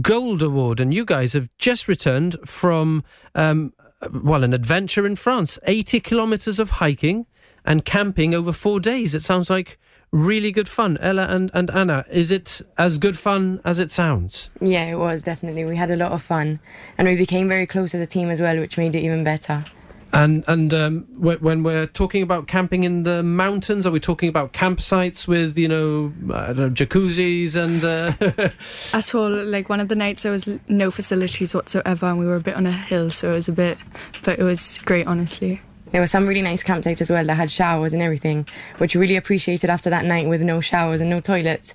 Gold 0.00 0.42
Award. 0.42 0.80
And 0.80 0.92
you 0.92 1.04
guys 1.04 1.32
have 1.34 1.48
just 1.58 1.86
returned 1.86 2.36
from, 2.44 3.04
um, 3.34 3.72
well, 4.10 4.44
an 4.44 4.54
adventure 4.54 5.06
in 5.06 5.16
France 5.16 5.58
80 5.66 6.00
kilometres 6.00 6.58
of 6.58 6.70
hiking 6.70 7.26
and 7.64 7.84
camping 7.84 8.34
over 8.34 8.52
four 8.52 8.80
days. 8.80 9.14
It 9.14 9.22
sounds 9.22 9.50
like 9.50 9.78
really 10.12 10.50
good 10.50 10.68
fun. 10.68 10.96
Ella 10.98 11.26
and, 11.28 11.50
and 11.54 11.70
Ana, 11.70 12.04
is 12.10 12.30
it 12.30 12.62
as 12.78 12.98
good 12.98 13.18
fun 13.18 13.60
as 13.64 13.78
it 13.78 13.90
sounds? 13.90 14.50
Yeah, 14.60 14.86
it 14.86 14.98
was 14.98 15.22
definitely. 15.22 15.64
We 15.64 15.76
had 15.76 15.90
a 15.90 15.96
lot 15.96 16.12
of 16.12 16.22
fun, 16.22 16.60
and 16.98 17.06
we 17.06 17.16
became 17.16 17.48
very 17.48 17.66
close 17.66 17.94
as 17.94 18.00
a 18.00 18.06
team 18.06 18.30
as 18.30 18.40
well, 18.40 18.58
which 18.58 18.78
made 18.78 18.94
it 18.94 19.00
even 19.00 19.24
better. 19.24 19.64
And 20.12 20.44
and 20.48 20.74
um, 20.74 21.02
wh- 21.16 21.40
when 21.42 21.62
we're 21.62 21.86
talking 21.86 22.22
about 22.22 22.48
camping 22.48 22.84
in 22.84 23.04
the 23.04 23.22
mountains, 23.22 23.86
are 23.86 23.92
we 23.92 24.00
talking 24.00 24.28
about 24.28 24.52
campsites 24.52 25.28
with 25.28 25.56
you 25.56 25.68
know, 25.68 26.12
I 26.34 26.48
don't 26.48 26.56
know 26.56 26.70
jacuzzis 26.70 27.54
and? 27.54 27.84
Uh, 27.84 28.50
At 28.96 29.14
all, 29.14 29.30
like 29.30 29.68
one 29.68 29.78
of 29.78 29.88
the 29.88 29.94
nights 29.94 30.24
there 30.24 30.32
was 30.32 30.48
no 30.68 30.90
facilities 30.90 31.54
whatsoever, 31.54 32.06
and 32.06 32.18
we 32.18 32.26
were 32.26 32.36
a 32.36 32.40
bit 32.40 32.56
on 32.56 32.66
a 32.66 32.72
hill, 32.72 33.10
so 33.10 33.30
it 33.30 33.34
was 33.34 33.48
a 33.48 33.52
bit, 33.52 33.78
but 34.24 34.38
it 34.38 34.42
was 34.42 34.78
great, 34.84 35.06
honestly. 35.06 35.60
There 35.92 36.00
were 36.00 36.06
some 36.06 36.26
really 36.26 36.42
nice 36.42 36.62
campsites 36.62 37.00
as 37.00 37.10
well 37.10 37.24
that 37.24 37.34
had 37.34 37.50
showers 37.50 37.92
and 37.92 38.02
everything, 38.02 38.46
which 38.78 38.94
we 38.94 39.00
really 39.00 39.16
appreciated 39.16 39.70
after 39.70 39.90
that 39.90 40.04
night 40.04 40.28
with 40.28 40.40
no 40.40 40.60
showers 40.60 41.00
and 41.00 41.10
no 41.10 41.20
toilets. 41.20 41.74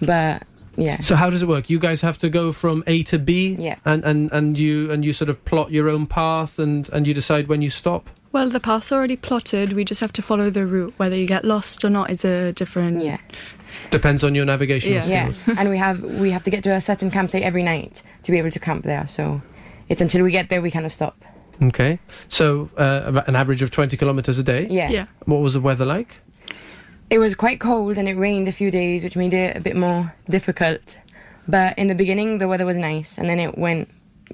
But 0.00 0.44
yeah, 0.80 0.96
so 1.00 1.14
how 1.16 1.30
does 1.30 1.42
it 1.42 1.48
work? 1.48 1.68
You 1.70 1.78
guys 1.78 2.00
have 2.00 2.18
to 2.18 2.28
go 2.28 2.52
from 2.52 2.82
A 2.86 3.02
to 3.04 3.18
B, 3.18 3.56
Yeah. 3.58 3.76
and, 3.84 4.04
and, 4.04 4.30
and 4.32 4.58
you 4.58 4.90
and 4.90 5.04
you 5.04 5.12
sort 5.12 5.28
of 5.30 5.44
plot 5.44 5.70
your 5.70 5.88
own 5.88 6.06
path, 6.06 6.58
and, 6.58 6.88
and 6.92 7.06
you 7.06 7.14
decide 7.14 7.48
when 7.48 7.62
you 7.62 7.70
stop. 7.70 8.08
Well, 8.32 8.48
the 8.48 8.60
path's 8.60 8.92
already 8.92 9.16
plotted. 9.16 9.72
We 9.72 9.84
just 9.84 10.00
have 10.00 10.12
to 10.12 10.22
follow 10.22 10.50
the 10.50 10.64
route. 10.64 10.94
Whether 10.98 11.16
you 11.16 11.26
get 11.26 11.44
lost 11.44 11.84
or 11.84 11.90
not 11.90 12.10
is 12.10 12.24
a 12.24 12.52
different. 12.52 13.02
yeah, 13.02 13.18
Depends 13.90 14.22
on 14.24 14.34
your 14.34 14.44
navigation 14.44 14.92
Yeah. 14.92 15.00
skills. 15.02 15.38
yeah. 15.46 15.54
and 15.58 15.68
we 15.68 15.78
have 15.78 16.00
we 16.02 16.30
have 16.30 16.42
to 16.44 16.50
get 16.50 16.62
to 16.64 16.70
a 16.72 16.80
certain 16.80 17.10
campsite 17.10 17.42
every 17.42 17.62
night 17.62 18.02
to 18.24 18.30
be 18.32 18.38
able 18.38 18.50
to 18.50 18.58
camp 18.60 18.84
there. 18.84 19.06
So 19.08 19.42
it's 19.88 20.00
until 20.00 20.22
we 20.22 20.30
get 20.30 20.48
there 20.48 20.62
we 20.62 20.70
kind 20.70 20.86
of 20.86 20.92
stop. 20.92 21.16
Okay, 21.62 21.98
so 22.28 22.70
uh, 22.78 23.20
an 23.26 23.36
average 23.36 23.60
of 23.62 23.70
twenty 23.70 23.96
kilometers 23.96 24.38
a 24.38 24.42
day. 24.42 24.66
Yeah. 24.70 24.90
Yeah. 24.90 25.06
What 25.26 25.40
was 25.42 25.52
the 25.54 25.60
weather 25.60 25.84
like? 25.84 26.20
It 27.10 27.18
was 27.18 27.34
quite 27.34 27.58
cold 27.58 27.98
and 27.98 28.08
it 28.08 28.14
rained 28.14 28.46
a 28.46 28.52
few 28.52 28.70
days, 28.70 29.02
which 29.02 29.16
made 29.16 29.34
it 29.34 29.56
a 29.56 29.60
bit 29.60 29.76
more 29.76 30.14
difficult. 30.28 30.96
But 31.48 31.76
in 31.76 31.88
the 31.88 31.94
beginning, 31.96 32.38
the 32.38 32.46
weather 32.46 32.64
was 32.64 32.76
nice, 32.76 33.18
and 33.18 33.28
then 33.28 33.40
it 33.40 33.58
went 33.58 33.90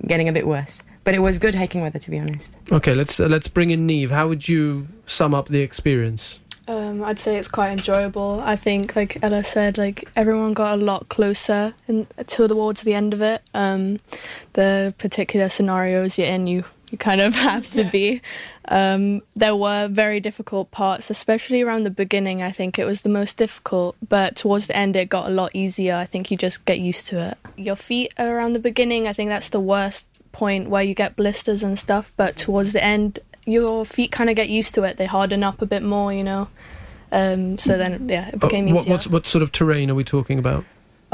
getting 0.06 0.28
a 0.28 0.32
bit 0.32 0.46
worse. 0.46 0.82
But 1.02 1.14
it 1.14 1.20
was 1.20 1.38
good 1.38 1.54
hiking 1.54 1.80
weather, 1.80 1.98
to 1.98 2.10
be 2.10 2.18
honest. 2.18 2.56
Okay, 2.70 2.94
let's 2.94 3.18
uh, 3.18 3.26
let's 3.28 3.48
bring 3.48 3.70
in 3.70 3.86
Neave. 3.86 4.10
How 4.10 4.28
would 4.28 4.46
you 4.46 4.88
sum 5.06 5.32
up 5.32 5.48
the 5.48 5.60
experience? 5.60 6.40
Um, 6.68 7.04
I'd 7.04 7.20
say 7.20 7.36
it's 7.36 7.48
quite 7.48 7.70
enjoyable. 7.70 8.42
I 8.44 8.56
think, 8.56 8.96
like 8.96 9.22
Ella 9.22 9.44
said, 9.44 9.78
like 9.78 10.08
everyone 10.16 10.52
got 10.52 10.74
a 10.74 10.82
lot 10.82 11.08
closer 11.08 11.74
in, 11.86 12.08
towards 12.26 12.82
the 12.82 12.92
end 12.92 13.14
of 13.14 13.22
it. 13.22 13.40
Um, 13.54 14.00
the 14.54 14.92
particular 14.98 15.48
scenarios 15.48 16.18
you're 16.18 16.26
in, 16.26 16.48
you 16.48 16.64
you 16.90 16.98
kind 16.98 17.20
of 17.20 17.34
have 17.48 17.68
to 17.70 17.84
be. 17.84 18.20
Um, 18.68 19.22
there 19.34 19.54
were 19.56 19.88
very 19.88 20.20
difficult 20.20 20.70
parts, 20.70 21.10
especially 21.10 21.62
around 21.62 21.84
the 21.84 21.90
beginning. 21.90 22.42
I 22.42 22.50
think 22.52 22.78
it 22.78 22.84
was 22.84 23.02
the 23.02 23.08
most 23.08 23.36
difficult, 23.36 23.96
but 24.08 24.36
towards 24.36 24.66
the 24.66 24.76
end, 24.76 24.96
it 24.96 25.08
got 25.08 25.26
a 25.26 25.30
lot 25.30 25.50
easier. 25.54 25.94
I 25.94 26.06
think 26.06 26.30
you 26.30 26.36
just 26.36 26.64
get 26.64 26.78
used 26.78 27.06
to 27.08 27.20
it. 27.20 27.38
Your 27.56 27.76
feet 27.76 28.12
are 28.18 28.36
around 28.36 28.52
the 28.54 28.58
beginning. 28.58 29.06
I 29.08 29.12
think 29.12 29.28
that's 29.30 29.50
the 29.50 29.60
worst 29.60 30.06
point 30.32 30.68
where 30.68 30.82
you 30.82 30.94
get 30.94 31.16
blisters 31.16 31.62
and 31.62 31.78
stuff. 31.78 32.12
But 32.16 32.36
towards 32.36 32.72
the 32.72 32.82
end, 32.84 33.20
your 33.44 33.84
feet 33.86 34.10
kind 34.12 34.28
of 34.28 34.36
get 34.36 34.48
used 34.48 34.74
to 34.74 34.82
it. 34.82 34.96
They 34.96 35.06
harden 35.06 35.42
up 35.44 35.62
a 35.62 35.66
bit 35.66 35.82
more, 35.82 36.12
you 36.12 36.24
know. 36.24 36.48
Um, 37.12 37.56
so 37.56 37.78
then, 37.78 38.08
yeah, 38.08 38.28
it 38.28 38.40
became 38.40 38.66
Uh, 38.68 38.72
what, 38.72 38.80
easier. 38.80 38.92
what 38.92 39.06
what 39.06 39.26
sort 39.26 39.42
of 39.42 39.52
terrain 39.52 39.90
are 39.90 39.94
we 39.94 40.02
talking 40.04 40.38
about? 40.40 40.64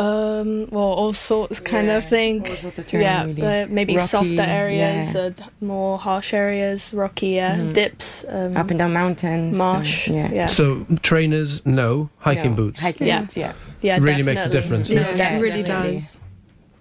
Um, 0.03 0.69
well, 0.71 0.93
all 1.01 1.13
sorts 1.13 1.61
kind 1.61 1.89
of 1.91 2.09
thing. 2.09 2.47
All 2.49 2.57
sorts 2.57 2.79
of 2.79 2.87
terrain, 2.87 3.05
yeah, 3.05 3.25
really. 3.27 3.43
uh, 3.63 3.67
maybe 3.79 3.95
Rocky, 3.97 4.07
softer 4.09 4.43
areas, 4.63 5.15
yeah. 5.15 5.21
uh, 5.21 5.31
more 5.61 5.99
harsh 5.99 6.33
areas, 6.35 6.93
rocky 6.95 7.29
yeah, 7.41 7.57
Mhm. 7.57 7.73
dips, 7.75 8.25
um, 8.29 8.57
Up 8.57 8.71
and 8.71 8.79
down 8.79 8.93
mountains, 8.93 9.57
so, 9.57 9.65
marsh. 9.65 10.09
yeah, 10.09 10.31
yeah, 10.33 10.47
So 10.47 10.87
trainers, 11.03 11.63
no. 11.65 12.11
Hiking 12.19 12.51
No, 12.53 12.57
boots. 12.57 12.81
Hiking 12.81 13.07
Yeah. 13.07 13.21
boots, 13.21 13.37
yeah. 13.37 13.53
yeah. 13.83 13.99
really 14.01 14.23
makes 14.23 14.45
a 14.47 14.49
difference. 14.49 14.91
Yeah, 14.91 15.15
Yeah, 15.17 15.37
it 15.37 15.41
really 15.41 15.63
definitely. 15.63 15.95
does. 15.99 16.21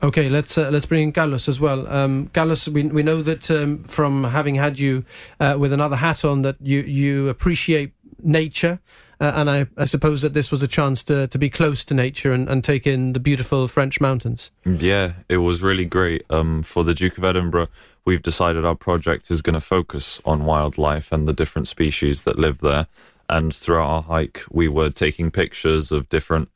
Okay, 0.04 0.30
let's 0.30 0.58
uh, 0.58 0.70
let's 0.72 0.88
bring 0.88 1.04
in 1.04 1.12
Carlos 1.12 1.48
as 1.48 1.60
well. 1.60 1.88
Um, 1.88 2.30
Carlos, 2.34 2.68
we 2.68 2.82
we 2.98 3.04
know 3.04 3.22
that 3.22 3.52
um, 3.52 3.84
from 3.84 4.24
having 4.24 4.56
had 4.56 4.80
you 4.80 5.04
uh, 5.40 5.56
with 5.60 5.72
another 5.72 5.98
hat 5.98 6.26
on, 6.26 6.42
that 6.42 6.56
you 6.60 6.80
you 6.82 7.30
appreciate 7.30 7.92
nature, 8.24 8.80
uh, 9.22 9.32
and 9.36 9.50
I, 9.50 9.68
I 9.78 9.86
suppose 9.86 10.22
that 10.24 10.34
this 10.34 10.52
was 10.52 10.62
a 10.64 10.68
chance 10.68 11.04
to 11.06 11.28
to 11.28 11.38
be 11.38 11.50
close 11.50 11.86
to 11.86 11.94
nature 11.94 12.34
and, 12.34 12.50
and 12.50 12.64
take 12.64 12.86
in 12.88 13.14
the 13.14 13.20
beautiful 13.20 13.68
French 13.68 14.02
mountains. 14.02 14.52
Yeah, 14.66 15.14
it 15.30 15.38
was 15.38 15.62
really 15.62 15.86
great. 15.86 16.24
Um, 16.30 16.64
for 16.64 16.84
the 16.84 16.94
Duke 16.94 17.18
of 17.18 17.24
Edinburgh, 17.24 17.68
we've 18.04 18.22
decided 18.24 18.66
our 18.66 18.76
project 18.76 19.30
is 19.32 19.42
going 19.42 19.54
to 19.54 19.62
focus 19.62 20.20
on 20.26 20.44
wildlife 20.46 21.12
and 21.12 21.28
the 21.28 21.34
different 21.34 21.68
species 21.68 22.24
that 22.24 22.40
live 22.40 22.58
there. 22.60 22.88
And 23.30 23.56
throughout 23.56 23.88
our 23.90 24.02
hike, 24.02 24.44
we 24.52 24.68
were 24.68 24.90
taking 24.90 25.32
pictures 25.32 25.92
of 25.94 26.10
different 26.10 26.50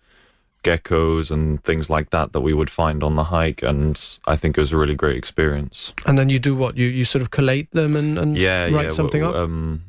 geckos 0.63 1.31
and 1.31 1.63
things 1.63 1.89
like 1.89 2.09
that 2.09 2.33
that 2.33 2.41
we 2.41 2.51
would 2.53 2.69
find 2.69 3.03
on 3.03 3.15
the 3.15 3.25
hike. 3.25 3.61
And 3.63 4.01
I 4.25 4.35
think 4.35 4.57
it 4.57 4.61
was 4.61 4.73
a 4.73 4.77
really 4.77 4.95
great 4.95 5.15
experience. 5.15 5.93
And 6.05 6.17
then 6.17 6.29
you 6.29 6.39
do 6.39 6.55
what? 6.55 6.75
You 6.75 6.87
you 6.87 7.05
sort 7.05 7.21
of 7.21 7.29
collate 7.31 7.71
them 7.71 7.95
and, 7.95 8.17
and 8.17 8.37
Yeah, 8.37 8.63
write 8.71 8.87
yeah. 8.87 8.91
something 8.91 9.23
up. 9.23 9.35
Um, 9.35 9.83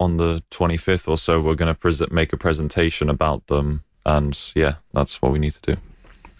on 0.00 0.16
the 0.16 0.42
25th 0.50 1.08
or 1.08 1.18
so, 1.18 1.40
we're 1.40 1.54
going 1.54 1.72
to 1.72 1.78
pres- 1.78 2.10
make 2.10 2.32
a 2.32 2.36
presentation 2.36 3.08
about 3.08 3.46
them. 3.48 3.82
And 4.06 4.38
yeah, 4.54 4.76
that's 4.92 5.20
what 5.20 5.32
we 5.32 5.38
need 5.38 5.52
to 5.52 5.74
do. 5.74 5.80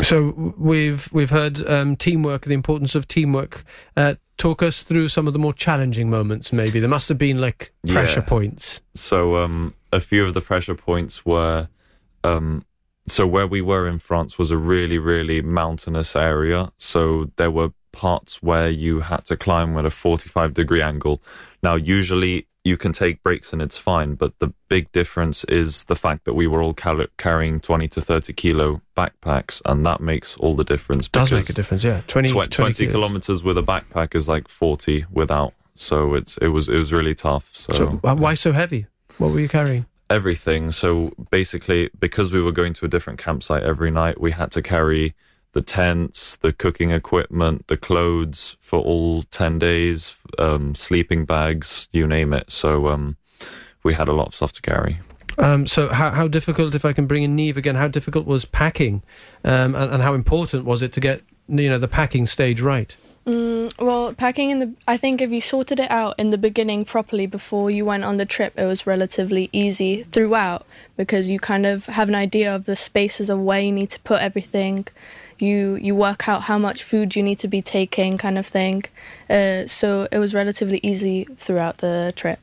So 0.01 0.55
we've 0.57 1.13
we've 1.13 1.31
heard 1.31 1.69
um, 1.69 1.97
teamwork, 1.97 2.45
the 2.45 2.55
importance 2.55 2.95
of 2.95 3.09
teamwork. 3.09 3.65
Uh, 3.97 4.15
talk 4.37 4.63
us 4.63 4.85
through 4.85 5.09
some 5.09 5.27
of 5.27 5.33
the 5.33 5.39
more 5.41 5.53
challenging 5.53 6.09
moments. 6.09 6.53
Maybe 6.53 6.79
there 6.79 6.89
must 6.89 7.09
have 7.09 7.19
been 7.19 7.41
like 7.41 7.73
pressure 7.89 8.21
Yeah. 8.21 8.27
points. 8.27 8.81
So 8.95 9.37
um, 9.39 9.75
a 9.93 10.01
few 10.01 10.25
of 10.25 10.35
the 10.35 10.41
pressure 10.41 10.77
points 10.77 11.27
were, 11.27 11.69
um, 12.23 12.65
so 13.09 13.27
where 13.27 13.49
we 13.49 13.61
were 13.61 13.89
in 13.89 13.99
France 13.99 14.39
was 14.39 14.53
a 14.53 14.57
really, 14.57 14.99
really 14.99 15.43
mountainous 15.43 16.15
area. 16.15 16.71
So 16.79 17.33
there 17.35 17.51
were 17.51 17.71
parts 17.93 18.43
where 18.43 18.69
you 18.69 19.01
had 19.01 19.25
to 19.27 19.37
climb 19.37 19.77
at 19.79 19.85
a 19.85 19.91
45 19.91 20.55
degree 20.55 20.83
angle. 20.83 21.23
Now, 21.63 21.75
usually 21.75 22.47
you 22.65 22.77
can 22.77 22.93
take 22.93 23.23
breaks 23.23 23.53
and 23.53 23.63
it's 23.63 23.77
fine, 23.77 24.15
but 24.15 24.39
the 24.41 24.53
big 24.69 24.91
difference 24.93 25.45
is 25.45 25.85
the 25.85 25.97
fact 25.97 26.25
that 26.25 26.35
we 26.35 26.47
were 26.47 26.63
all 26.63 26.75
cal- 26.75 27.07
carrying 27.17 27.61
20 27.61 27.89
to 27.89 28.01
30 28.01 28.33
kilo 28.35 28.83
backpacks, 28.97 29.63
and 29.65 29.87
that 29.87 30.01
makes 30.01 30.37
all 30.37 30.55
the 30.55 30.65
difference. 30.65 31.09
Does 31.09 31.33
make 31.33 31.49
a 31.49 31.53
difference, 31.53 31.85
yeah. 31.85 32.03
20, 32.07 32.29
tw- 32.29 32.33
20, 32.33 32.49
20 32.49 32.87
kilometers 32.89 33.43
with 33.43 33.57
a 33.57 33.63
backpack 33.63 34.15
is 34.15 34.29
like 34.29 34.49
40 34.49 35.07
without. 35.11 35.55
So 35.77 36.15
it's 36.15 36.37
it 36.39 36.49
was 36.49 36.69
it 36.69 36.77
was 36.77 36.93
really 36.93 37.15
tough. 37.15 37.55
So, 37.55 37.73
So 37.73 38.01
uh, 38.03 38.17
why 38.17 38.35
so 38.35 38.53
heavy? 38.53 38.87
What 39.19 39.33
were 39.33 39.41
you 39.41 39.49
carrying? 39.49 39.87
everything. 40.11 40.73
So 40.73 41.13
basically, 41.31 41.91
because 42.01 42.33
we 42.33 42.41
were 42.41 42.51
going 42.53 42.73
to 42.75 42.87
a 42.87 42.89
different 42.89 43.19
campsite 43.19 43.63
every 43.63 43.91
night, 43.91 44.19
we 44.19 44.33
had 44.33 44.51
to 44.53 44.63
carry 44.63 45.15
the 45.59 45.63
tents, 45.63 46.37
the 46.37 46.53
cooking 46.53 46.93
equipment, 46.93 47.67
the 47.67 47.77
clothes 47.77 48.57
for 48.61 48.79
all 48.79 49.25
10 49.25 49.59
days, 49.59 50.15
um, 50.39 50.73
sleeping 50.77 51.25
bags, 51.25 51.89
you 51.91 52.07
name 52.07 52.33
it. 52.33 52.53
So 52.53 52.87
um, 52.87 53.17
we 53.83 53.95
had 53.95 54.07
a 54.07 54.13
lot 54.13 54.29
of 54.29 54.35
stuff 54.37 54.53
to 54.53 54.63
carry. 54.63 55.01
Um, 55.37 55.67
so 55.67 55.89
how, 55.89 56.11
how 56.11 56.29
difficult, 56.29 56.77
if 56.77 56.85
I 56.85 56.93
can 56.93 57.09
bring 57.09 57.25
in 57.25 57.35
Neave 57.35 57.57
again, 57.57 57.75
how 57.75 57.89
difficult 57.89 58.25
was 58.25 58.45
packing, 58.45 59.03
um, 59.43 59.75
and, 59.75 59.95
and 59.95 60.01
how 60.01 60.15
important 60.15 60.65
was 60.65 60.81
it 60.81 60.93
to 60.93 61.01
get 61.01 61.23
you 61.49 61.69
know 61.69 61.79
the 61.79 61.89
packing 61.89 62.27
stage 62.27 62.61
right? 62.61 62.97
Mm, 63.27 63.73
well, 63.79 64.15
packing 64.15 64.51
in 64.51 64.59
the. 64.61 64.73
I 64.87 64.97
think 64.97 65.21
if 65.21 65.33
you 65.33 65.41
sorted 65.41 65.81
it 65.81 65.91
out 65.91 66.15
in 66.19 66.31
the 66.31 66.39
beginning 66.39 66.85
properly 66.85 67.27
before 67.27 67.69
you 67.69 67.85
went 67.85 68.05
on 68.05 68.17
the 68.17 68.27
trip, 68.27 68.53
it 68.57 68.65
was 68.65 68.87
relatively 68.87 69.51
easy 69.53 70.05
throughout 70.05 70.67
because 70.97 71.29
you 71.31 71.41
kind 71.41 71.67
of 71.67 71.87
have 71.87 72.09
an 72.09 72.15
idea 72.15 72.55
of 72.55 72.65
the 72.65 72.77
spaces 72.77 73.29
of 73.29 73.41
where 73.41 73.61
you 73.61 73.73
need 73.73 73.91
to 73.91 74.01
put 74.01 74.23
everything. 74.23 74.87
You 75.39 75.77
you 75.77 75.95
work 75.95 76.29
out 76.29 76.43
how 76.43 76.59
much 76.59 76.83
food 76.85 77.15
you 77.17 77.23
need 77.23 77.39
to 77.41 77.49
be 77.49 77.63
taking, 77.63 78.19
kind 78.19 78.39
of 78.39 78.47
thing. 78.47 78.85
Uh, 79.31 79.67
so 79.67 80.09
it 80.11 80.19
was 80.19 80.35
relatively 80.35 80.81
easy 80.83 81.25
throughout 81.37 81.79
the 81.79 82.13
trip. 82.17 82.39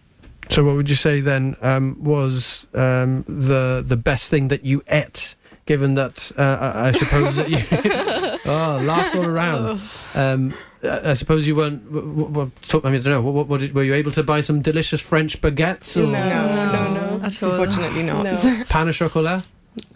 So 0.49 0.63
what 0.63 0.75
would 0.75 0.89
you 0.89 0.95
say 0.95 1.21
then 1.21 1.55
um, 1.62 1.97
was 1.99 2.65
um, 2.73 3.23
the 3.27 3.84
the 3.86 3.97
best 3.97 4.29
thing 4.29 4.47
that 4.49 4.63
you 4.65 4.81
ate? 4.88 5.36
Given 5.65 5.95
that 5.95 6.31
uh, 6.38 6.43
I 6.75 6.88
I 6.89 6.91
suppose 6.91 7.36
that 7.38 7.49
you 7.49 7.58
oh 8.45 8.79
laughs 8.84 9.15
all 9.15 9.25
around. 9.25 9.81
Um, 10.13 10.53
I 10.84 11.10
I 11.10 11.13
suppose 11.13 11.47
you 11.47 11.55
weren't. 11.55 11.84
w- 11.91 12.05
w- 12.05 12.27
w- 12.27 12.51
I 12.86 12.91
mean, 12.91 12.99
I 13.01 13.03
don't 13.03 13.13
know. 13.13 13.21
What, 13.21 13.47
what 13.47 13.60
did, 13.62 13.73
were 13.73 13.81
you 13.84 13.95
able 13.95 14.12
to 14.12 14.21
buy 14.21 14.41
some 14.41 14.62
delicious 14.62 15.01
French 15.01 15.41
baguettes 15.41 15.97
or 15.97 16.05
No, 16.05 16.29
no, 16.29 16.71
no, 16.71 17.17
no. 17.17 17.25
At 17.25 17.41
all. 17.41 17.53
Unfortunately 17.53 18.03
not. 18.03 18.23
No, 18.23 18.63
pain 18.69 18.88
au 18.88 18.91
chocolat, 18.91 19.43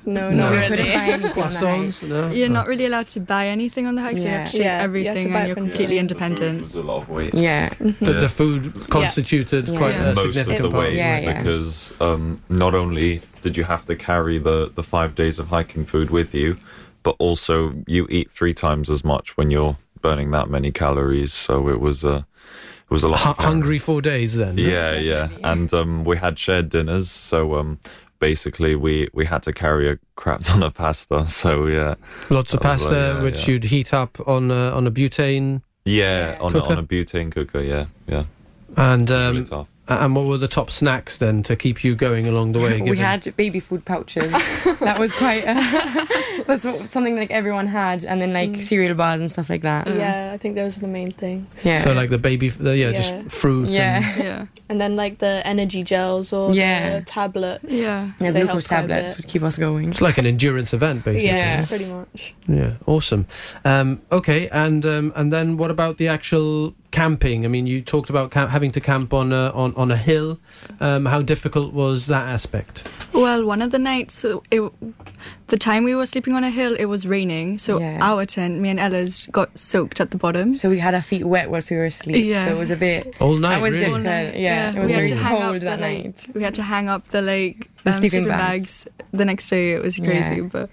no, 0.06 0.30
No. 0.32 0.36
not 0.38 0.52
really. 0.52 0.68
couldn't 0.70 0.86
buy 0.86 0.92
anything 0.92 1.14
on 1.14 1.22
the 1.22 1.28
hike. 1.30 1.52
croissants? 1.52 2.08
No. 2.08 2.32
You're 2.32 2.50
not 2.50 2.68
really 2.68 2.86
allowed 2.86 3.08
to 3.10 3.20
buy 3.20 3.48
anything 3.48 3.86
on 3.88 3.96
the 3.96 4.02
hike, 4.02 4.18
so 4.18 4.24
you 4.26 4.30
have 4.32 4.46
to 4.48 4.52
take 4.52 4.62
Yeah. 4.62 4.66
Yeah, 4.66 4.72
you 4.72 5.06
have 5.06 5.16
to 5.16 5.20
everything 5.22 5.34
buy 5.34 5.40
and 5.40 5.48
you're 5.48 5.56
from 5.56 5.64
the- 5.66 5.70
completely 5.70 5.96
The 5.96 6.00
independent. 6.00 6.60
food 6.60 6.64
was 6.64 6.76
a 6.76 6.82
lot 6.82 6.98
of 7.02 7.10
weight. 7.10 7.34
Yeah. 7.34 7.70
The, 7.80 7.96
Yeah. 8.14 8.20
the 8.20 8.30
food 8.30 8.74
constituted 8.90 9.68
Yeah. 9.68 9.78
quite 9.78 9.96
Yeah. 9.96 10.02
a 10.12 10.16
most 10.16 10.26
of 10.26 10.34
significant 10.34 10.62
the 10.64 10.70
part. 10.70 10.84
weight 10.88 10.96
Yeah, 10.96 11.20
yeah. 11.20 11.38
because 11.38 11.94
um, 12.02 12.42
not 12.50 12.74
only 12.76 13.22
did 13.42 13.56
you 13.58 13.64
have 13.66 13.86
to 13.86 13.96
carry 13.96 14.38
the, 14.38 14.72
the 14.74 14.84
five 14.84 15.16
days 15.16 15.40
of 15.40 15.48
hiking 15.48 15.86
food 15.86 16.10
with 16.10 16.34
you, 16.34 16.58
but 17.04 17.16
also 17.20 17.74
you 17.88 18.08
eat 18.10 18.30
three 18.32 18.54
times 18.54 18.90
as 18.90 19.04
much 19.04 19.38
when 19.38 19.50
you're 19.52 19.78
burning 20.02 20.32
that 20.32 20.50
many 20.50 20.72
calories. 20.72 21.32
So 21.34 21.70
it 21.70 21.80
was 21.80 22.04
a 22.04 22.26
it 22.90 22.94
was 22.94 23.04
a 23.04 23.08
lot. 23.08 23.20
Hu- 23.20 23.30
to 23.30 23.36
carry. 23.36 23.48
hungry 23.50 23.78
for 23.78 24.02
days 24.02 24.36
then. 24.36 24.58
Yeah, 24.58 24.94
yeah, 24.96 25.30
and 25.44 25.72
um, 25.74 26.04
we 26.04 26.18
had 26.18 26.40
shared 26.40 26.70
dinners. 26.70 27.10
So 27.12 27.56
um, 27.56 27.80
basically 28.20 28.76
we 28.76 29.08
we 29.14 29.26
had 29.26 29.44
to 29.44 29.54
carry 29.54 29.90
a 29.90 29.98
crap 30.16 30.42
ton 30.42 30.64
of 30.64 30.74
pasta. 30.74 31.28
So 31.28 31.68
yeah, 31.68 31.96
Lots 32.30 32.54
of 32.54 32.62
pasta, 32.62 32.90
uh, 32.90 33.14
yeah, 33.16 33.22
which 33.22 33.48
yeah. 33.48 33.54
you'd 33.54 33.64
heat 33.66 33.94
up 33.94 34.18
on 34.28 34.52
a, 34.52 34.72
on 34.72 34.88
a 34.88 34.92
butane. 34.92 35.62
yeah, 35.86 36.38
on 36.40 36.56
a, 36.56 36.64
on 36.64 36.78
a 36.78 36.84
butane 36.84 37.32
cooker. 37.32 37.62
Yeah, 37.62 37.86
yeah. 38.08 38.26
And 38.78 39.10
um, 39.12 39.36
really. 39.36 39.68
And 39.90 40.16
what 40.16 40.26
were 40.26 40.38
the 40.38 40.48
top 40.48 40.70
snacks 40.72 41.18
then 41.18 41.44
to 41.44 41.56
keep 41.56 41.84
you 41.84 41.96
going 41.96 42.28
along 42.28 42.52
the 42.54 42.60
way? 42.60 42.82
We 42.90 42.98
had 42.98 43.34
baby 43.36 43.60
food 43.60 43.86
pouches. 43.86 44.32
that 44.80 44.98
was 45.00 45.12
quite. 45.14 45.44
Uh, 45.48 46.06
that's 46.48 46.66
what, 46.66 46.90
something 46.90 47.16
like 47.16 47.32
everyone 47.32 47.68
had, 47.68 48.06
and 48.06 48.22
then 48.22 48.34
like 48.34 48.56
cereal 48.58 48.96
bars 48.96 49.20
and 49.22 49.30
stuff 49.32 49.50
like 49.50 49.62
that. 49.62 49.88
Yeah, 49.88 50.32
I 50.34 50.38
think 50.38 50.56
those 50.56 50.78
are 50.78 50.82
the 50.82 50.88
main 50.88 51.12
things. 51.12 51.48
Yeah. 51.66 51.78
so 51.78 51.92
like 51.94 52.10
the 52.10 52.18
baby, 52.18 52.50
the, 52.50 52.76
yeah, 52.78 52.90
Yeah. 52.90 52.98
just 53.02 53.32
fruit. 53.32 53.70
yeah. 53.70 53.98
And, 53.98 54.24
Yeah. 54.30 54.46
And 54.70 54.80
then 54.80 54.96
like 54.96 55.18
the 55.20 55.42
energy 55.46 55.84
gels 55.84 56.32
or 56.34 56.54
Yeah. 56.54 57.00
the 57.00 57.06
tablets. 57.06 57.66
Yeah. 57.74 58.12
Yeah, 58.20 58.32
They 58.32 58.42
glucose 58.42 58.68
help 58.68 58.82
tablets 58.88 59.14
bit. 59.14 59.18
would 59.18 59.28
keep 59.32 59.44
us 59.44 59.58
going. 59.58 59.90
it's 59.90 60.02
like 60.02 60.18
an 60.18 60.26
endurance 60.26 60.74
event, 60.74 61.04
basically. 61.04 61.28
Yeah, 61.28 61.60
Yeah. 61.62 61.66
pretty 61.66 61.86
much. 61.86 62.34
Yeah, 62.48 62.74
awesome. 62.86 63.26
Um, 63.66 64.02
okay, 64.12 64.48
and 64.50 64.86
um, 64.86 65.14
and 65.16 65.32
then 65.34 65.58
what 65.58 65.72
about 65.72 65.98
the 65.98 66.08
actual 66.08 66.74
camping? 66.92 67.46
I 67.46 67.48
mean, 67.48 67.68
you 67.68 67.82
talked 67.82 68.10
about 68.10 68.32
ca- 68.32 68.48
having 68.48 68.72
to 68.72 68.82
camp 68.82 69.14
on 69.14 69.32
a, 69.34 69.52
on 69.52 69.74
on 69.76 69.92
a 69.92 69.98
hill. 69.98 70.40
Um, 70.80 71.06
how 71.06 71.22
difficult 71.22 71.74
was 71.74 72.08
that 72.08 72.28
aspect? 72.28 72.88
Well, 73.14 73.46
one 73.46 73.62
of 73.62 73.72
the 73.72 73.80
nights, 73.80 74.24
uh, 74.24 74.40
it, 74.52 74.62
the 75.48 75.58
time 75.58 75.84
we 75.84 75.96
were 75.96 76.06
sleeping 76.06 76.36
on 76.36 76.44
a 76.44 76.50
hill, 76.50 76.76
it 76.80 76.86
was 76.86 77.08
raining. 77.08 77.58
So 77.58 77.80
Yeah. 77.80 77.98
our 78.02 78.26
tent, 78.26 78.60
me 78.60 78.70
and 78.70 78.80
Ella's, 78.80 79.28
got 79.32 79.58
soaked 79.58 80.00
at 80.00 80.12
the 80.12 80.18
bottom. 80.18 80.54
So 80.54 80.70
we 80.70 80.80
had 80.80 80.94
our 80.94 81.02
feet 81.02 81.26
wet 81.26 81.50
whilst 81.50 81.72
we 81.72 81.78
were 81.78 81.86
asleep. 81.86 82.24
Yeah. 82.26 82.46
So 82.46 82.56
it 82.56 82.60
was 82.60 82.70
a 82.70 82.76
bit. 82.76 83.16
All 83.20 83.36
night, 83.36 83.56
That 83.56 83.62
was 83.64 83.76
really? 83.76 83.86
difficult. 83.88 84.36
Yeah, 84.38 84.70
it 84.76 84.80
was 84.80 84.88
we 84.90 84.94
had 84.94 84.98
very 84.98 85.08
to 85.08 85.16
hang 85.16 85.38
cold 85.42 85.56
up 85.56 85.62
that 85.64 85.80
night. 85.80 86.06
like, 86.28 86.36
we 86.36 86.44
had 86.44 86.54
to 86.56 86.64
hang 86.64 86.88
up 86.88 87.08
the 87.10 87.22
like 87.22 87.68
The 87.79 87.79
um, 87.86 87.94
sleeping 87.94 88.10
sleeping 88.10 88.28
bags. 88.30 88.84
bags. 88.86 88.96
The 89.12 89.26
next 89.26 89.50
day, 89.50 89.72
it 89.74 89.82
was 89.82 89.98
crazy, 89.98 90.36
Yeah. 90.36 90.42
but 90.52 90.70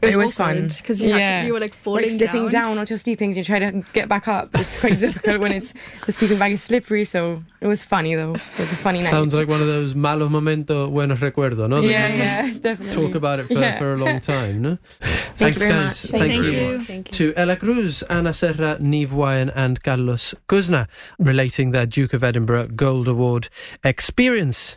it 0.00 0.06
was, 0.06 0.14
It 0.14 0.18
was 0.18 0.34
fun. 0.34 0.68
because 0.68 1.02
you 1.02 1.12
had 1.12 1.40
to, 1.42 1.46
you 1.46 1.52
were 1.54 1.60
like 1.60 1.74
falling 1.74 2.02
like 2.04 2.12
slipping 2.12 2.42
down. 2.48 2.52
down. 2.52 2.76
while 2.76 2.84
you're 2.86 2.98
sleeping. 2.98 3.34
You 3.34 3.42
try 3.42 3.58
to 3.58 3.82
get 3.92 4.08
back 4.08 4.28
up. 4.28 4.50
It's 4.54 4.78
quite 4.78 4.98
difficult 5.06 5.40
when 5.40 5.52
it's 5.52 5.74
the 6.06 6.12
sleeping 6.12 6.38
bag 6.38 6.52
is 6.52 6.62
slippery. 6.62 7.04
So 7.04 7.42
it 7.60 7.66
was 7.66 7.82
funny 7.82 8.14
though. 8.14 8.34
It 8.34 8.58
was 8.58 8.70
a 8.72 8.76
funny 8.76 9.00
night. 9.00 9.10
Sounds 9.10 9.34
like 9.34 9.48
one 9.48 9.60
of 9.60 9.66
those 9.66 9.94
malos 9.94 10.30
momentos 10.30 10.90
buenos 10.90 11.18
recuerdo, 11.20 11.68
no? 11.68 11.80
That 11.80 11.88
yeah, 11.90 12.08
yeah, 12.14 12.54
definitely. 12.60 12.94
Talk 13.06 13.14
about 13.16 13.40
it 13.40 13.46
for, 13.48 13.54
Yeah. 13.54 13.78
for 13.78 13.94
a 13.94 13.96
long 13.96 14.20
time, 14.20 14.62
no? 14.62 14.78
Thank 15.00 15.56
Thanks, 15.56 15.56
you 15.56 15.68
very 15.68 15.72
guys. 15.72 16.04
much. 16.04 16.10
Thank, 16.20 16.32
Thank 16.32 16.44
you. 16.44 16.50
you. 16.52 16.84
Thank 16.84 17.08
you. 17.08 17.32
To 17.32 17.34
Ella 17.40 17.56
Cruz, 17.56 18.02
Ana 18.04 18.32
Serra, 18.32 18.76
Neave 18.78 19.10
Wyan, 19.10 19.50
and 19.56 19.82
Carlos 19.82 20.34
Kussner, 20.48 20.86
relating 21.18 21.70
their 21.72 21.86
Duke 21.86 22.12
of 22.12 22.22
Edinburgh 22.22 22.68
Gold 22.76 23.08
Award 23.08 23.48
experience. 23.82 24.76